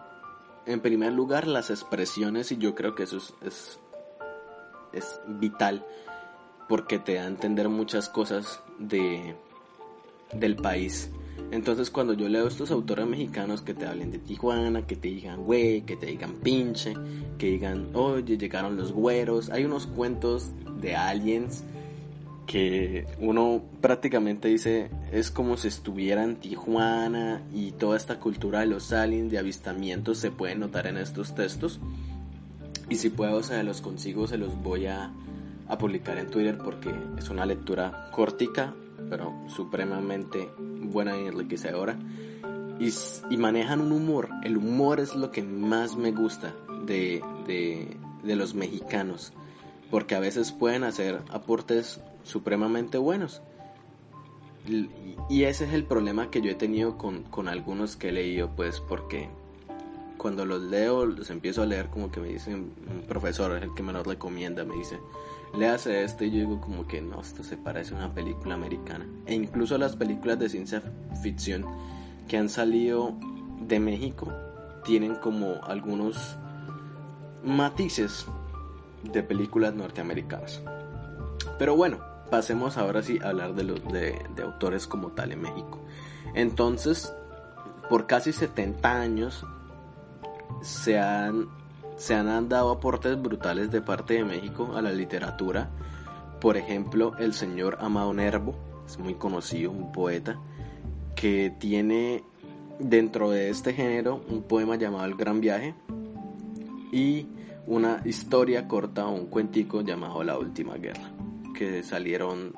[0.65, 3.79] en primer lugar las expresiones y yo creo que eso es,
[4.93, 5.85] es, vital
[6.69, 9.35] porque te da a entender muchas cosas de,
[10.31, 11.11] del país.
[11.51, 15.43] Entonces cuando yo leo estos autores mexicanos que te hablen de Tijuana, que te digan
[15.43, 16.93] güey, que te digan pinche,
[17.37, 21.63] que digan oye llegaron los güeros, hay unos cuentos de aliens
[22.49, 28.65] que uno prácticamente dice es como si estuviera en Tijuana y toda esta cultura de
[28.65, 31.79] los aliens, de avistamientos se puede notar en estos textos.
[32.89, 35.11] Y si puedo, se los consigo, se los voy a,
[35.67, 38.73] a publicar en Twitter porque es una lectura cortica,
[39.09, 41.97] pero supremamente buena y enriquecedora.
[42.79, 42.93] Y,
[43.29, 44.29] y, manejan un humor.
[44.43, 49.33] El humor es lo que más me gusta de, de, de, los mexicanos.
[49.91, 53.41] Porque a veces pueden hacer aportes supremamente buenos.
[55.29, 58.55] Y, ese es el problema que yo he tenido con, con algunos que he leído,
[58.55, 59.29] pues porque
[60.17, 63.73] cuando los leo, los empiezo a leer como que me dicen, un profesor es el
[63.73, 64.99] que me los recomienda, me dice,
[65.57, 69.07] léase esto y yo digo como que no, esto se parece a una película americana.
[69.25, 70.81] E incluso las películas de ciencia
[71.21, 71.65] ficción
[72.27, 73.13] que han salido
[73.61, 74.31] de México
[74.83, 76.37] tienen como algunos
[77.43, 78.25] matices
[79.03, 80.61] de películas norteamericanas.
[81.57, 85.41] Pero bueno, pasemos ahora sí a hablar de, los, de, de autores como tal en
[85.41, 85.79] México.
[86.33, 87.13] Entonces,
[87.89, 89.45] por casi 70 años
[90.61, 91.49] se han,
[91.99, 95.69] se han dado aportes brutales de parte de México a la literatura.
[96.39, 100.39] Por ejemplo, el señor Amado Nervo, es muy conocido, un poeta,
[101.13, 102.23] que tiene
[102.79, 105.75] dentro de este género un poema llamado El Gran Viaje
[106.93, 107.27] y
[107.67, 111.11] una historia corta o un cuentico llamado La Última Guerra,
[111.53, 112.55] que salieron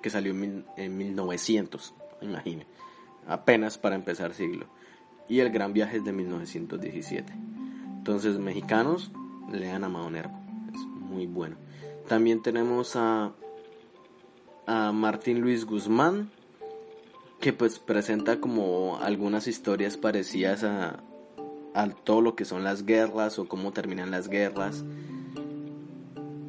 [0.00, 2.66] que salió en, en 1900, imagine,
[3.26, 4.66] apenas para empezar siglo
[5.28, 7.32] y El Gran Viaje es de 1917.
[8.04, 9.10] Entonces, mexicanos,
[9.50, 10.38] lean a Mao Nervo,
[10.74, 11.56] es muy bueno.
[12.06, 13.32] También tenemos a,
[14.66, 16.30] a Martín Luis Guzmán,
[17.40, 21.02] que pues presenta como algunas historias parecidas a,
[21.72, 24.84] a todo lo que son las guerras o cómo terminan las guerras.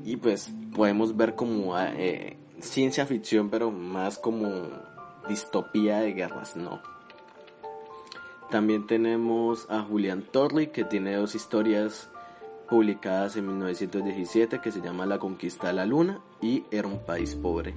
[0.04, 4.68] Y pues podemos ver como eh, ciencia ficción, pero más como
[5.30, 6.82] distopía de guerras, ¿no?
[8.50, 12.10] También tenemos a Julián Torley, que tiene dos historias
[12.70, 17.36] publicadas en 1917 que se llama La conquista de la luna y Era un país
[17.36, 17.76] pobre.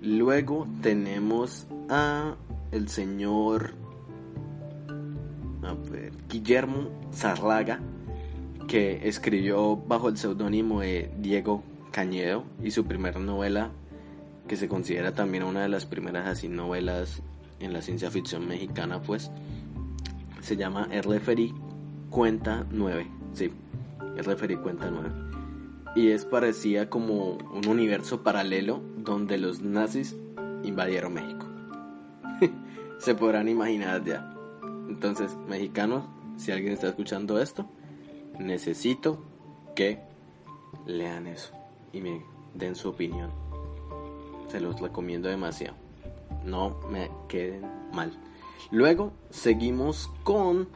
[0.00, 2.36] Luego tenemos a
[2.70, 3.74] el señor
[6.28, 7.80] Guillermo Zarraga,
[8.66, 13.70] que escribió bajo el seudónimo de Diego Cañedo y su primera novela,
[14.46, 17.22] que se considera también una de las primeras así novelas
[17.60, 19.30] en la ciencia ficción mexicana, pues
[20.40, 21.54] se llama El Referí
[22.10, 23.06] Cuenta 9.
[23.32, 23.50] Sí,
[24.16, 25.10] El Referí Cuenta 9.
[25.96, 30.16] Y es parecía como un universo paralelo donde los nazis
[30.62, 31.46] invadieron México.
[32.98, 34.34] se podrán imaginar ya.
[34.88, 36.04] Entonces, mexicanos,
[36.36, 37.68] si alguien está escuchando esto,
[38.38, 39.22] necesito
[39.74, 40.00] que
[40.86, 41.52] lean eso
[41.92, 42.22] y me
[42.54, 43.30] den su opinión.
[44.48, 45.76] Se los recomiendo demasiado.
[46.44, 48.12] No me queden mal.
[48.70, 50.68] Luego seguimos con...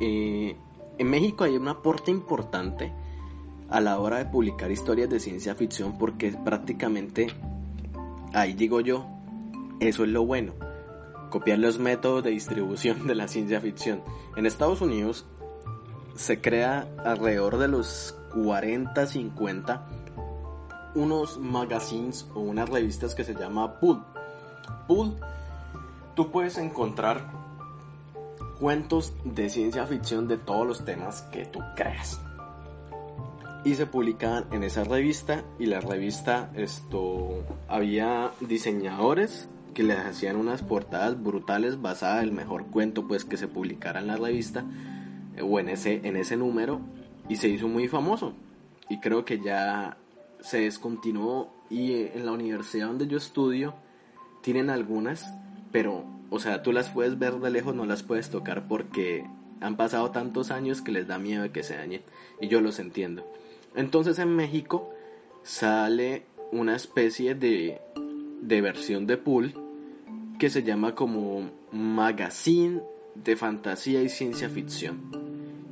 [0.00, 0.56] Eh,
[0.98, 2.92] en México hay un aporte importante
[3.68, 7.28] a la hora de publicar historias de ciencia ficción porque prácticamente,
[8.32, 9.06] ahí digo yo,
[9.80, 10.54] eso es lo bueno,
[11.30, 14.02] copiar los métodos de distribución de la ciencia ficción.
[14.36, 15.26] En Estados Unidos
[16.14, 19.86] se crea alrededor de los 40, 50
[20.94, 24.02] unos magazines o unas revistas que se llama Pool.
[24.88, 25.16] Pool
[26.16, 27.30] tú puedes encontrar
[28.58, 32.20] cuentos de ciencia ficción de todos los temas que tú creas.
[33.64, 40.36] Y se publicaban en esa revista y la revista esto había diseñadores que les hacían
[40.36, 44.64] unas portadas brutales basadas en el mejor cuento pues que se publicara en la revista
[45.36, 46.80] eh, o en ese en ese número
[47.28, 48.32] y se hizo muy famoso
[48.88, 49.98] y creo que ya
[50.40, 53.74] se descontinuó y eh, en la universidad donde yo estudio
[54.40, 55.26] tienen algunas
[55.76, 59.26] pero, o sea, tú las puedes ver de lejos, no las puedes tocar porque
[59.60, 62.00] han pasado tantos años que les da miedo de que se dañen.
[62.40, 63.30] Y yo los entiendo.
[63.74, 64.88] Entonces en México
[65.42, 67.82] sale una especie de,
[68.40, 69.52] de versión de pool
[70.38, 72.80] que se llama como Magazine
[73.14, 75.10] de Fantasía y Ciencia Ficción.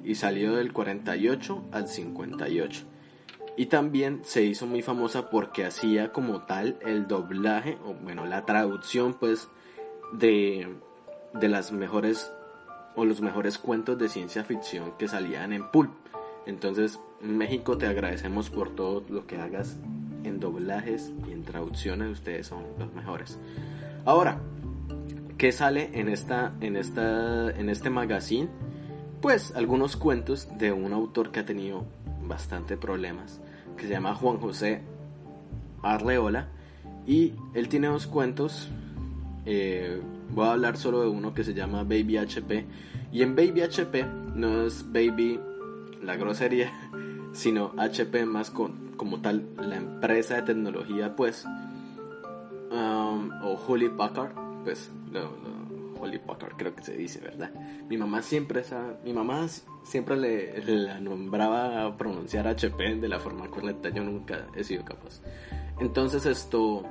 [0.05, 2.85] Y salió del 48 al 58.
[3.57, 8.45] Y también se hizo muy famosa porque hacía como tal el doblaje, o bueno, la
[8.45, 9.49] traducción pues
[10.19, 10.69] de,
[11.33, 12.33] de las mejores
[12.97, 15.91] o los mejores cuentos de ciencia ficción que salían en Pulp.
[16.47, 19.79] Entonces, México te agradecemos por todo lo que hagas
[20.25, 23.39] en doblajes y en traducciones, ustedes son los mejores.
[24.05, 24.39] Ahora,
[25.39, 28.49] ¿qué sale en, esta, en, esta, en este magazine?
[29.21, 31.87] Pues algunos cuentos de un autor que ha tenido
[32.23, 33.41] bastante problemas,
[33.77, 34.83] que se llama Juan José
[35.83, 36.49] Arreola,
[37.07, 38.69] y él tiene dos cuentos,
[39.47, 42.67] eh, voy a hablar solo de uno que se llama Baby HP,
[43.13, 45.41] y en Baby HP no es Baby
[46.03, 46.73] la grosería,
[47.33, 51.45] sino HP más con, como tal la empresa de tecnología pues
[52.71, 54.33] um, o Holly Packard
[54.63, 54.91] pues
[56.01, 57.51] Holly Packard creo que se dice verdad
[57.89, 59.49] mi mamá siempre esa, mi mamá
[59.85, 63.91] siempre le, la nombraba pronunciar HP de la forma correcta.
[63.91, 65.21] Yo nunca he sido capaz.
[65.79, 66.83] Entonces esto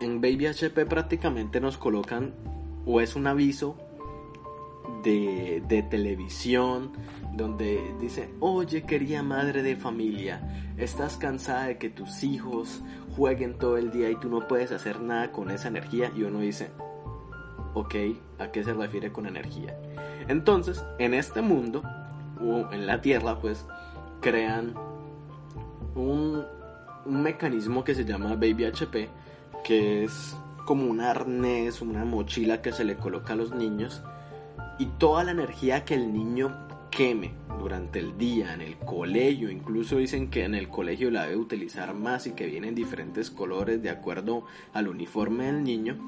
[0.00, 2.34] en Baby HP prácticamente nos colocan
[2.86, 3.76] o es un aviso
[5.02, 6.92] de, de televisión
[7.34, 12.82] donde dice, oye querida madre de familia, estás cansada de que tus hijos
[13.16, 16.40] jueguen todo el día y tú no puedes hacer nada con esa energía y uno
[16.40, 16.70] dice,
[17.74, 17.94] ok,
[18.38, 19.78] ¿a qué se refiere con energía?
[20.28, 21.82] Entonces, en este mundo,
[22.40, 23.66] o en la Tierra, pues,
[24.20, 24.74] crean
[25.94, 26.44] un,
[27.04, 29.08] un mecanismo que se llama Baby HP,
[29.64, 34.02] que es como un arnés, una mochila que se le coloca a los niños
[34.78, 36.56] y toda la energía que el niño
[36.90, 41.36] queme durante el día en el colegio, incluso dicen que en el colegio la debe
[41.36, 45.98] utilizar más y que vienen diferentes colores de acuerdo al uniforme del niño,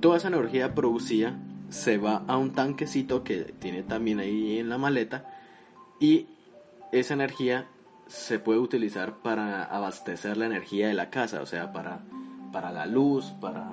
[0.00, 1.38] toda esa energía producida
[1.70, 5.24] se va a un tanquecito que tiene también ahí en la maleta
[6.00, 6.26] y
[6.92, 7.68] esa energía
[8.06, 12.00] se puede utilizar para abastecer la energía de la casa, o sea, para,
[12.52, 13.70] para la luz, para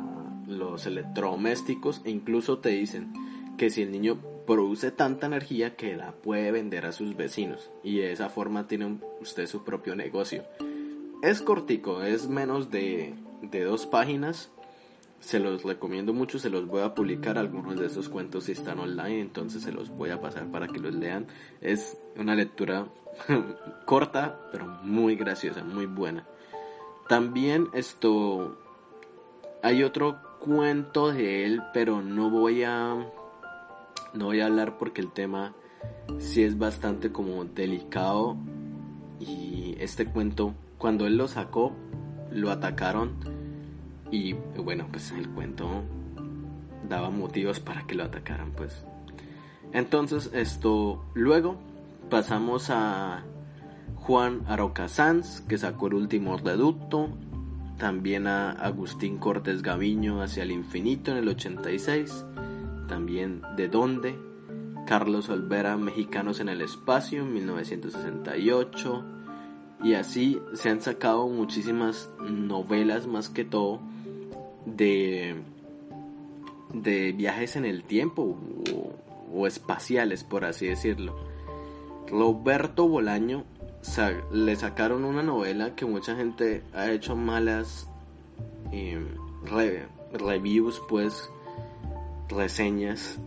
[0.48, 3.14] los electrodomésticos e incluso te dicen
[3.58, 7.98] que si el niño produce tanta energía que la puede vender a sus vecinos y
[7.98, 10.44] de esa forma tiene usted su propio negocio.
[11.22, 14.52] Es cortico, es menos de, de dos páginas.
[15.20, 17.38] Se los recomiendo mucho, se los voy a publicar.
[17.38, 20.80] Algunos de esos cuentos si están online, entonces se los voy a pasar para que
[20.80, 21.26] los lean.
[21.62, 22.88] Es una lectura
[23.86, 26.28] corta, pero muy graciosa, muy buena.
[27.08, 28.58] También esto...
[29.66, 32.94] Hay otro cuento de él, pero no voy a
[34.14, 35.56] no voy a hablar porque el tema
[36.20, 38.38] sí es bastante como delicado.
[39.20, 41.72] Y este cuento cuando él lo sacó
[42.30, 43.16] lo atacaron.
[44.12, 45.82] Y bueno pues el cuento
[46.88, 48.86] daba motivos para que lo atacaran pues.
[49.74, 51.58] Entonces esto luego
[52.12, 53.24] pasamos a
[53.96, 57.10] Juan Aroca Sanz que sacó el último reducto
[57.78, 62.26] también a Agustín Cortés Gaviño hacia el infinito en el 86
[62.88, 64.16] también De dónde,
[64.86, 69.04] Carlos Olvera, Mexicanos en el Espacio, en 1968,
[69.84, 73.80] y así se han sacado muchísimas novelas más que todo
[74.66, 75.36] de,
[76.74, 78.38] de viajes en el tiempo
[79.34, 81.16] o, espaciales, por así decirlo.
[82.08, 83.44] Roberto Bolaño
[84.32, 87.88] le sacaron una novela que mucha gente ha hecho malas
[88.72, 89.06] eh,
[90.14, 91.30] reviews pues
[92.30, 93.20] reseñas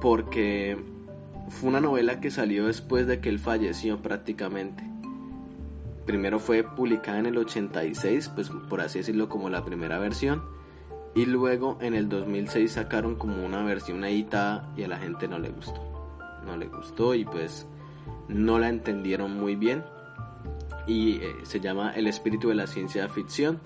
[0.00, 0.76] porque
[1.48, 4.84] fue una novela que salió después de que él falleció prácticamente.
[6.06, 10.42] Primero fue publicada en el 86, pues por así decirlo como la primera versión,
[11.14, 15.38] y luego en el 2006 sacaron como una versión editada y a la gente no
[15.38, 15.82] le gustó.
[16.44, 17.66] No le gustó y pues
[18.28, 19.84] no la entendieron muy bien.
[20.86, 23.60] Y eh, se llama El espíritu de la ciencia ficción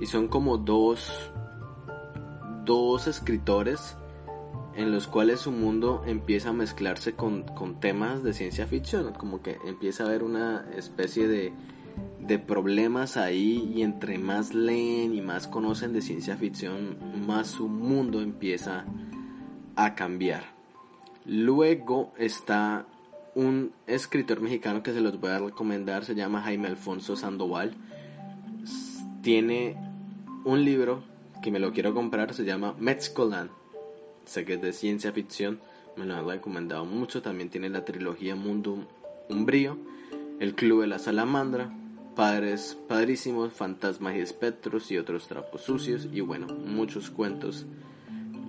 [0.00, 1.12] y son como dos
[2.64, 3.96] dos escritores
[4.74, 7.44] en los cuales su mundo empieza a mezclarse con,
[7.80, 11.52] temas de ciencia ficción, como que empieza a haber una especie de,
[12.20, 17.68] de problemas ahí y entre más leen y más conocen de ciencia ficción, más su
[17.68, 18.86] mundo empieza
[19.76, 20.44] a cambiar.
[21.26, 22.86] Luego está
[23.34, 27.74] un escritor mexicano que se los voy a recomendar, se llama Jaime Alfonso Sandoval.
[29.22, 29.76] Tiene
[30.44, 31.02] un libro
[31.42, 33.50] que me lo quiero comprar, se llama Metzcolan
[34.24, 35.60] sé que es de ciencia ficción,
[35.96, 37.22] me lo han recomendado mucho.
[37.22, 38.86] También tiene la trilogía Mundo
[39.28, 39.76] Umbrío,
[40.40, 41.72] El Club de la Salamandra,
[42.16, 46.08] Padres Padrísimos, Fantasmas y Espectros y otros trapos sucios.
[46.12, 47.66] Y bueno, muchos cuentos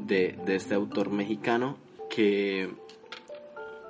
[0.05, 1.77] de, de este autor mexicano
[2.09, 2.69] que,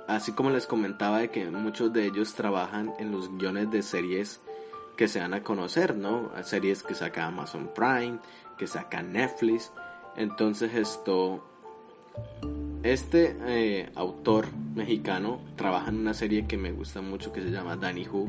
[0.08, 4.40] así como les comentaba, de que muchos de ellos trabajan en los guiones de series
[4.96, 6.30] que se van a conocer, ¿no?
[6.42, 8.18] Series que saca Amazon Prime,
[8.58, 9.72] que saca Netflix.
[10.16, 11.42] Entonces esto
[12.84, 17.76] este eh, autor mexicano trabaja en una serie que me gusta mucho que se llama
[17.76, 18.28] Danny Who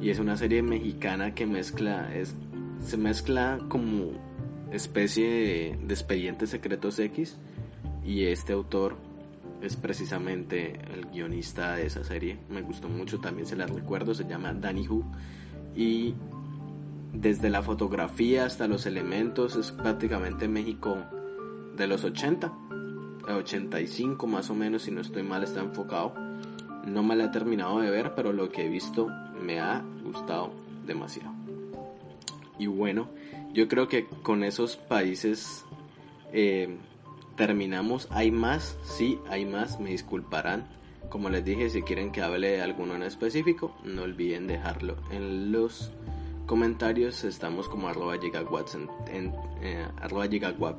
[0.00, 2.34] y es una serie mexicana que mezcla, es,
[2.80, 4.12] se mezcla como
[4.72, 7.36] especie de, expedientes secretos X
[8.02, 8.96] y este autor
[9.62, 12.38] es precisamente el guionista de esa serie.
[12.50, 15.04] Me gustó mucho, también se la recuerdo, se llama Danny Hu.
[15.74, 16.14] Y
[17.12, 20.98] desde la fotografía hasta los elementos es prácticamente México
[21.76, 22.52] de los 80,
[23.28, 26.14] 85 más o menos, si no estoy mal, está enfocado.
[26.86, 29.08] No me la he terminado de ver, pero lo que he visto
[29.40, 30.52] me ha gustado
[30.86, 31.32] demasiado.
[32.58, 33.08] Y bueno,
[33.52, 35.64] yo creo que con esos países
[36.32, 36.76] eh,
[37.36, 38.08] terminamos.
[38.10, 38.76] ¿Hay más?
[38.84, 40.66] Sí, hay más, me disculparán.
[41.08, 45.52] Como les dije, si quieren que hable de alguno en específico, no olviden dejarlo en
[45.52, 45.90] los
[46.46, 47.24] comentarios.
[47.24, 48.76] Estamos como arroba gigawatts
[49.08, 50.76] en, eh, arroba gigawatt,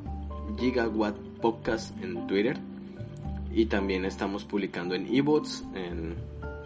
[0.58, 2.58] gigawatt podcast en Twitter.
[3.54, 6.16] Y también estamos publicando en ebots, en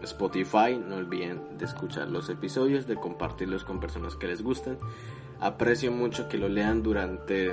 [0.01, 0.77] Spotify.
[0.77, 4.77] No olviden de escuchar los episodios, de compartirlos con personas que les gusten.
[5.41, 7.51] Aprecio mucho que lo lean durante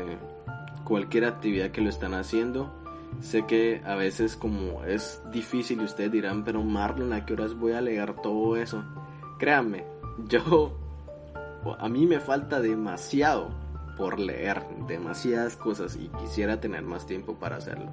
[0.85, 2.73] cualquier actividad que lo están haciendo.
[3.21, 7.55] Sé que a veces como es difícil y ustedes dirán, pero Marlon, ¿a qué horas
[7.55, 8.85] voy a leer todo eso?
[9.39, 9.85] Créanme,
[10.29, 10.77] yo,
[11.79, 13.51] a mí me falta demasiado
[13.97, 17.93] por leer, demasiadas cosas y quisiera tener más tiempo para hacerlo.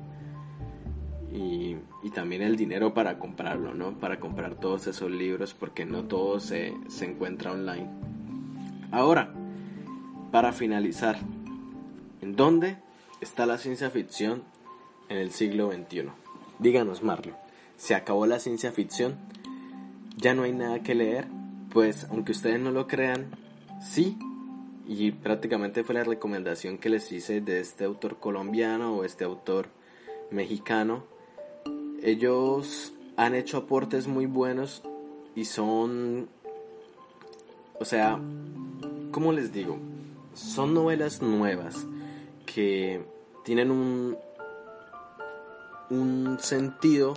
[1.32, 3.98] Y, y, también el dinero para comprarlo, ¿no?
[3.98, 7.90] Para comprar todos esos libros porque no todo se, se encuentra online.
[8.92, 9.34] Ahora,
[10.30, 11.18] para finalizar,
[12.22, 12.78] ¿En dónde
[13.20, 14.44] está la ciencia ficción
[15.10, 16.10] en el siglo XXI?
[16.60, 17.36] Díganos, Marlon,
[17.78, 19.18] ¿se acabó la ciencia ficción?
[20.18, 21.28] ¿Ya no hay nada que leer?
[21.72, 23.32] Pues, aunque ustedes no lo crean,
[23.82, 24.20] sí.
[24.88, 29.70] Y prácticamente fue la recomendación que les hice de este autor colombiano o este autor
[30.30, 31.06] mexicano.
[32.04, 34.84] Ellos han hecho aportes muy buenos
[35.36, 36.30] y son...
[37.80, 38.20] O sea,
[39.10, 39.80] ¿cómo les digo?
[40.36, 41.88] Son novelas nuevas
[42.46, 43.04] que
[43.44, 44.18] tienen un,
[45.90, 47.14] un sentido,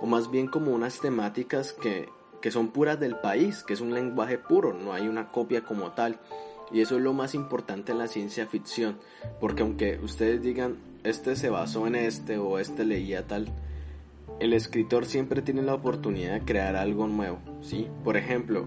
[0.00, 2.08] o más bien como unas temáticas que,
[2.40, 5.92] que son puras del país, que es un lenguaje puro, no hay una copia como
[5.92, 6.18] tal.
[6.72, 8.98] Y eso es lo más importante en la ciencia ficción,
[9.40, 13.52] porque aunque ustedes digan, este se basó en este o este leía tal,
[14.40, 17.88] el escritor siempre tiene la oportunidad de crear algo nuevo, ¿sí?
[18.02, 18.66] Por ejemplo,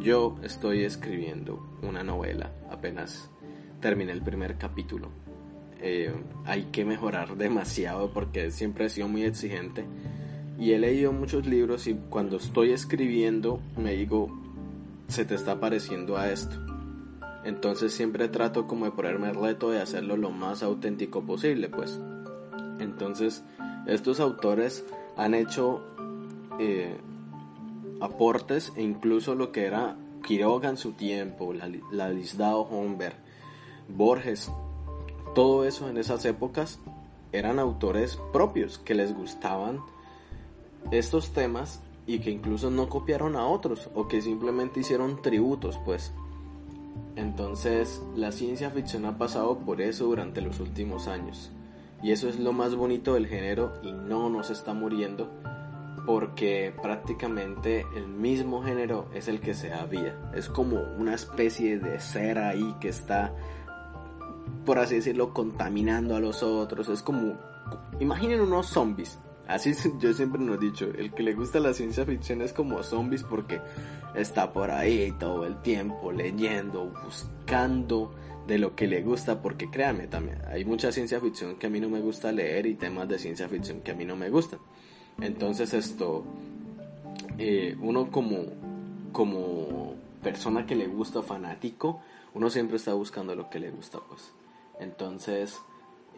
[0.00, 3.30] yo estoy escribiendo una novela, apenas
[3.84, 5.10] terminé el primer capítulo.
[5.82, 6.10] Eh,
[6.46, 9.84] hay que mejorar demasiado porque siempre he sido muy exigente
[10.58, 14.30] y he leído muchos libros y cuando estoy escribiendo me digo,
[15.08, 16.56] se te está pareciendo a esto.
[17.44, 22.00] Entonces siempre trato como de ponerme el reto de hacerlo lo más auténtico posible, pues.
[22.78, 23.44] Entonces,
[23.86, 24.82] estos autores
[25.18, 25.82] han hecho
[26.58, 26.96] eh,
[28.00, 33.23] aportes e incluso lo que era Quiroga en su tiempo, la, la Lisdao Homberg,
[33.88, 34.50] Borges,
[35.34, 36.78] todo eso en esas épocas
[37.32, 39.80] eran autores propios que les gustaban
[40.90, 46.12] estos temas y que incluso no copiaron a otros o que simplemente hicieron tributos, pues.
[47.16, 51.50] Entonces, la ciencia ficción ha pasado por eso durante los últimos años.
[52.02, 55.30] Y eso es lo más bonito del género y no nos está muriendo
[56.06, 60.32] porque prácticamente el mismo género es el que se vida.
[60.34, 63.32] Es como una especie de ser ahí que está
[64.64, 66.88] por así decirlo, contaminando a los otros.
[66.88, 67.38] Es como,
[68.00, 69.18] imaginen unos zombies.
[69.46, 72.82] Así yo siempre nos he dicho, el que le gusta la ciencia ficción es como
[72.82, 73.60] zombies porque
[74.14, 78.14] está por ahí todo el tiempo leyendo, buscando
[78.46, 81.80] de lo que le gusta, porque créanme también, hay mucha ciencia ficción que a mí
[81.80, 84.60] no me gusta leer y temas de ciencia ficción que a mí no me gustan.
[85.20, 86.24] Entonces esto,
[87.38, 88.44] eh, uno como,
[89.12, 92.00] como persona que le gusta, fanático,
[92.34, 94.32] uno siempre está buscando lo que le gusta, pues.
[94.80, 95.58] Entonces,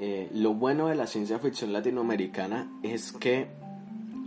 [0.01, 3.49] eh, lo bueno de la ciencia ficción latinoamericana es que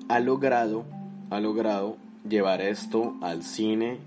[0.07, 0.85] ha logrado,
[1.29, 3.99] ha logrado llevar esto al cine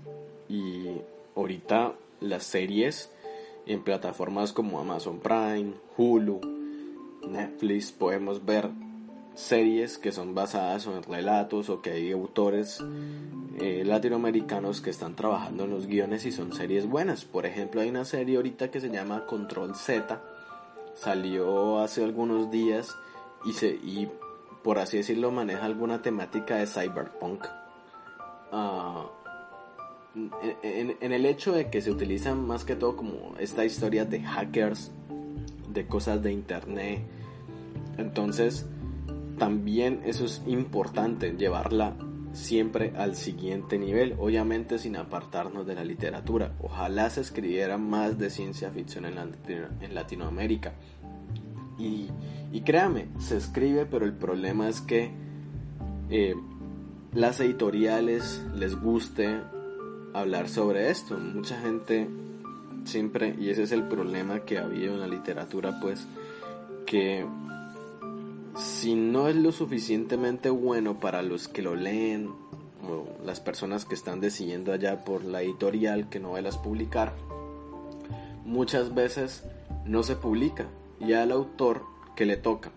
[0.49, 0.87] y
[1.35, 3.09] ahorita las series
[3.65, 6.41] en plataformas como Amazon Prime, Hulu,
[7.27, 8.69] Netflix podemos ver
[9.35, 12.83] series que son basadas en relatos o que hay autores
[13.59, 17.25] eh, latinoamericanos que están trabajando en los guiones y son series buenas.
[17.25, 20.21] Por ejemplo, hay una serie ahorita que se llama Control Z,
[20.95, 22.95] salió hace algunos días
[23.45, 24.09] y, se, y
[24.63, 27.45] por así decirlo maneja alguna temática de cyberpunk.
[28.51, 29.07] Ah,
[30.61, 34.91] en, el hecho de que se utilizan más que todo como esta historia de hackers,
[35.69, 37.01] de cosas de internet.
[37.97, 38.67] Entonces,
[39.37, 41.95] también eso es importante, llevarla
[42.33, 46.55] siempre al siguiente nivel, obviamente sin apartarnos de la literatura.
[46.61, 50.73] Ojalá se escribiera más de ciencia ficción en, Latinoamérica.
[51.77, 52.07] Y,
[52.51, 55.11] y créame, se escribe, pero el problema es que
[56.09, 56.35] eh,
[57.13, 59.41] las editoriales les guste
[60.13, 61.17] hablar sobre esto.
[61.17, 62.09] Mucha gente
[62.83, 66.07] siempre, y ese es el problema que ha habido en la literatura, pues,
[66.85, 67.25] que
[68.55, 72.29] si no es lo suficientemente bueno para los que lo leen
[72.87, 77.13] o las personas que están decidiendo allá por la editorial que novelas publicar,
[78.45, 79.43] muchas veces
[79.85, 80.67] no se publica
[80.99, 81.83] y al autor
[82.15, 82.71] que le toca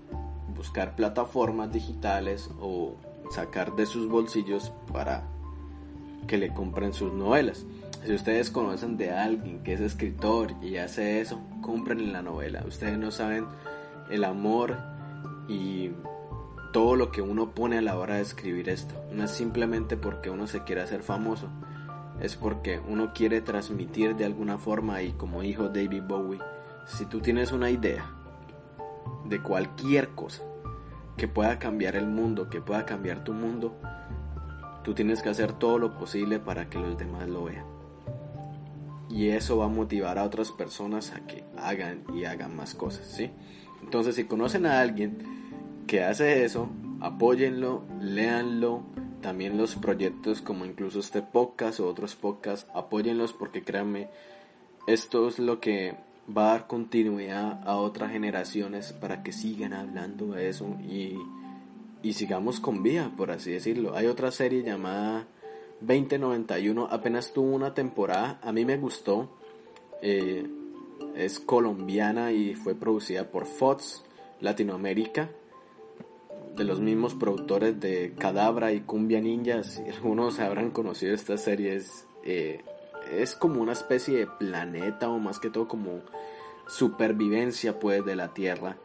[0.56, 2.94] buscar plataformas digitales o
[3.30, 5.24] sacar de sus bolsillos para
[6.26, 7.66] que le compren sus novelas.
[8.04, 12.64] Si ustedes conocen de alguien que es escritor y hace eso, compren la novela.
[12.66, 13.46] Ustedes no saben
[14.10, 14.95] el amor
[15.48, 15.92] y
[16.72, 18.94] todo lo que uno pone a la hora de escribir esto.
[19.12, 21.48] No es simplemente porque uno se quiere hacer famoso,
[22.20, 26.40] es porque uno quiere transmitir de alguna forma y como dijo David Bowie,
[26.86, 28.10] si tú tienes una idea
[29.24, 30.42] de cualquier cosa
[31.16, 33.74] que pueda cambiar el mundo, que pueda cambiar tu mundo,
[34.84, 37.64] tú tienes que hacer todo lo posible para que los demás lo vean.
[39.08, 43.06] Y eso va a motivar a otras personas a que hagan y hagan más cosas,
[43.06, 43.30] ¿sí?
[43.82, 45.35] Entonces, si conocen a alguien
[45.86, 46.68] que hace eso,
[47.00, 48.82] apóyenlo, léanlo.
[49.20, 54.08] También los proyectos como incluso este podcast o otros podcasts, apóyenlos porque créanme,
[54.86, 55.96] esto es lo que
[56.36, 61.16] va a dar continuidad a otras generaciones para que sigan hablando de eso y,
[62.02, 63.96] y sigamos con vida, por así decirlo.
[63.96, 65.26] Hay otra serie llamada
[65.80, 69.30] 2091, apenas tuvo una temporada, a mí me gustó.
[70.02, 70.46] Eh,
[71.16, 74.04] es colombiana y fue producida por Fox
[74.40, 75.30] Latinoamérica
[76.56, 79.82] de los mismos productores de Cadabra y Cumbia Ninjas.
[79.94, 82.06] Algunos habrán conocido estas series.
[82.24, 82.64] Eh,
[83.12, 86.00] es como una especie de planeta o más que todo como
[86.66, 88.76] supervivencia pues de la Tierra.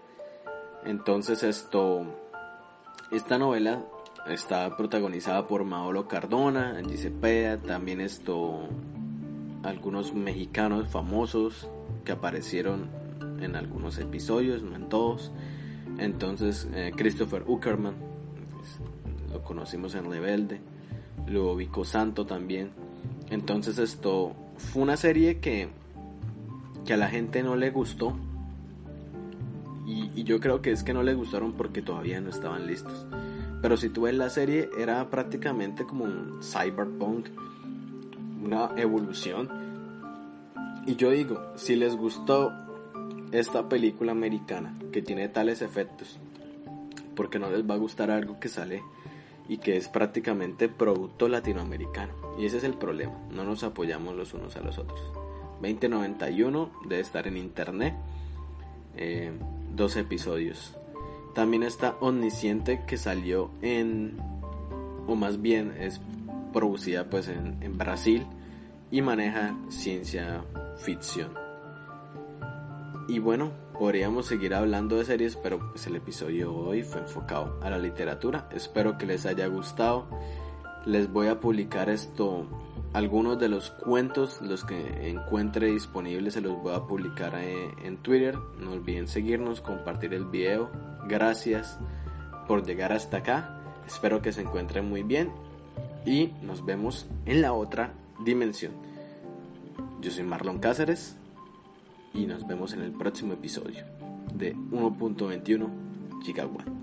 [0.85, 2.05] Entonces esto,
[3.11, 3.83] esta novela
[4.27, 8.67] está protagonizada por Maolo Cardona, Angie Cepeda, también esto,
[9.63, 11.69] algunos mexicanos famosos
[12.05, 12.89] que aparecieron
[13.39, 15.31] en algunos episodios, no en todos.
[15.97, 17.95] Entonces, eh, Christopher Uckerman,
[18.55, 20.61] pues, lo conocimos en Rebelde,
[21.27, 22.71] Ludovico Santo también.
[23.29, 25.69] Entonces, esto fue una serie que,
[26.85, 28.13] que a la gente no le gustó.
[29.85, 33.05] Y, y yo creo que es que no le gustaron porque todavía no estaban listos.
[33.61, 37.27] Pero si tú ves la serie, era prácticamente como un cyberpunk,
[38.43, 39.49] una evolución.
[40.87, 42.51] Y yo digo, si les gustó
[43.31, 46.19] esta película americana que tiene tales efectos,
[47.15, 48.83] porque no les va a gustar algo que sale
[49.47, 52.13] y que es prácticamente producto latinoamericano.
[52.37, 55.01] Y ese es el problema, no nos apoyamos los unos a los otros.
[55.61, 57.93] 2091 debe estar en internet,
[58.97, 59.31] eh,
[59.75, 60.75] dos episodios.
[61.33, 64.17] También está Omnisciente que salió en,
[65.07, 66.01] o más bien es
[66.51, 68.25] producida pues en, en Brasil
[68.89, 70.43] y maneja ciencia
[70.77, 71.50] ficción.
[73.11, 77.69] Y bueno, podríamos seguir hablando de series, pero pues el episodio hoy fue enfocado a
[77.69, 78.47] la literatura.
[78.53, 80.07] Espero que les haya gustado.
[80.85, 82.47] Les voy a publicar esto,
[82.93, 87.97] algunos de los cuentos, los que encuentre disponibles, se los voy a publicar eh, en
[87.97, 88.37] Twitter.
[88.57, 90.69] No olviden seguirnos, compartir el video.
[91.05, 91.77] Gracias
[92.47, 93.59] por llegar hasta acá.
[93.85, 95.33] Espero que se encuentren muy bien
[96.05, 97.91] y nos vemos en la otra
[98.23, 98.71] dimensión.
[99.99, 101.17] Yo soy Marlon Cáceres
[102.13, 103.83] y nos vemos en el próximo episodio
[104.33, 106.80] de 1.21 Gigawatt.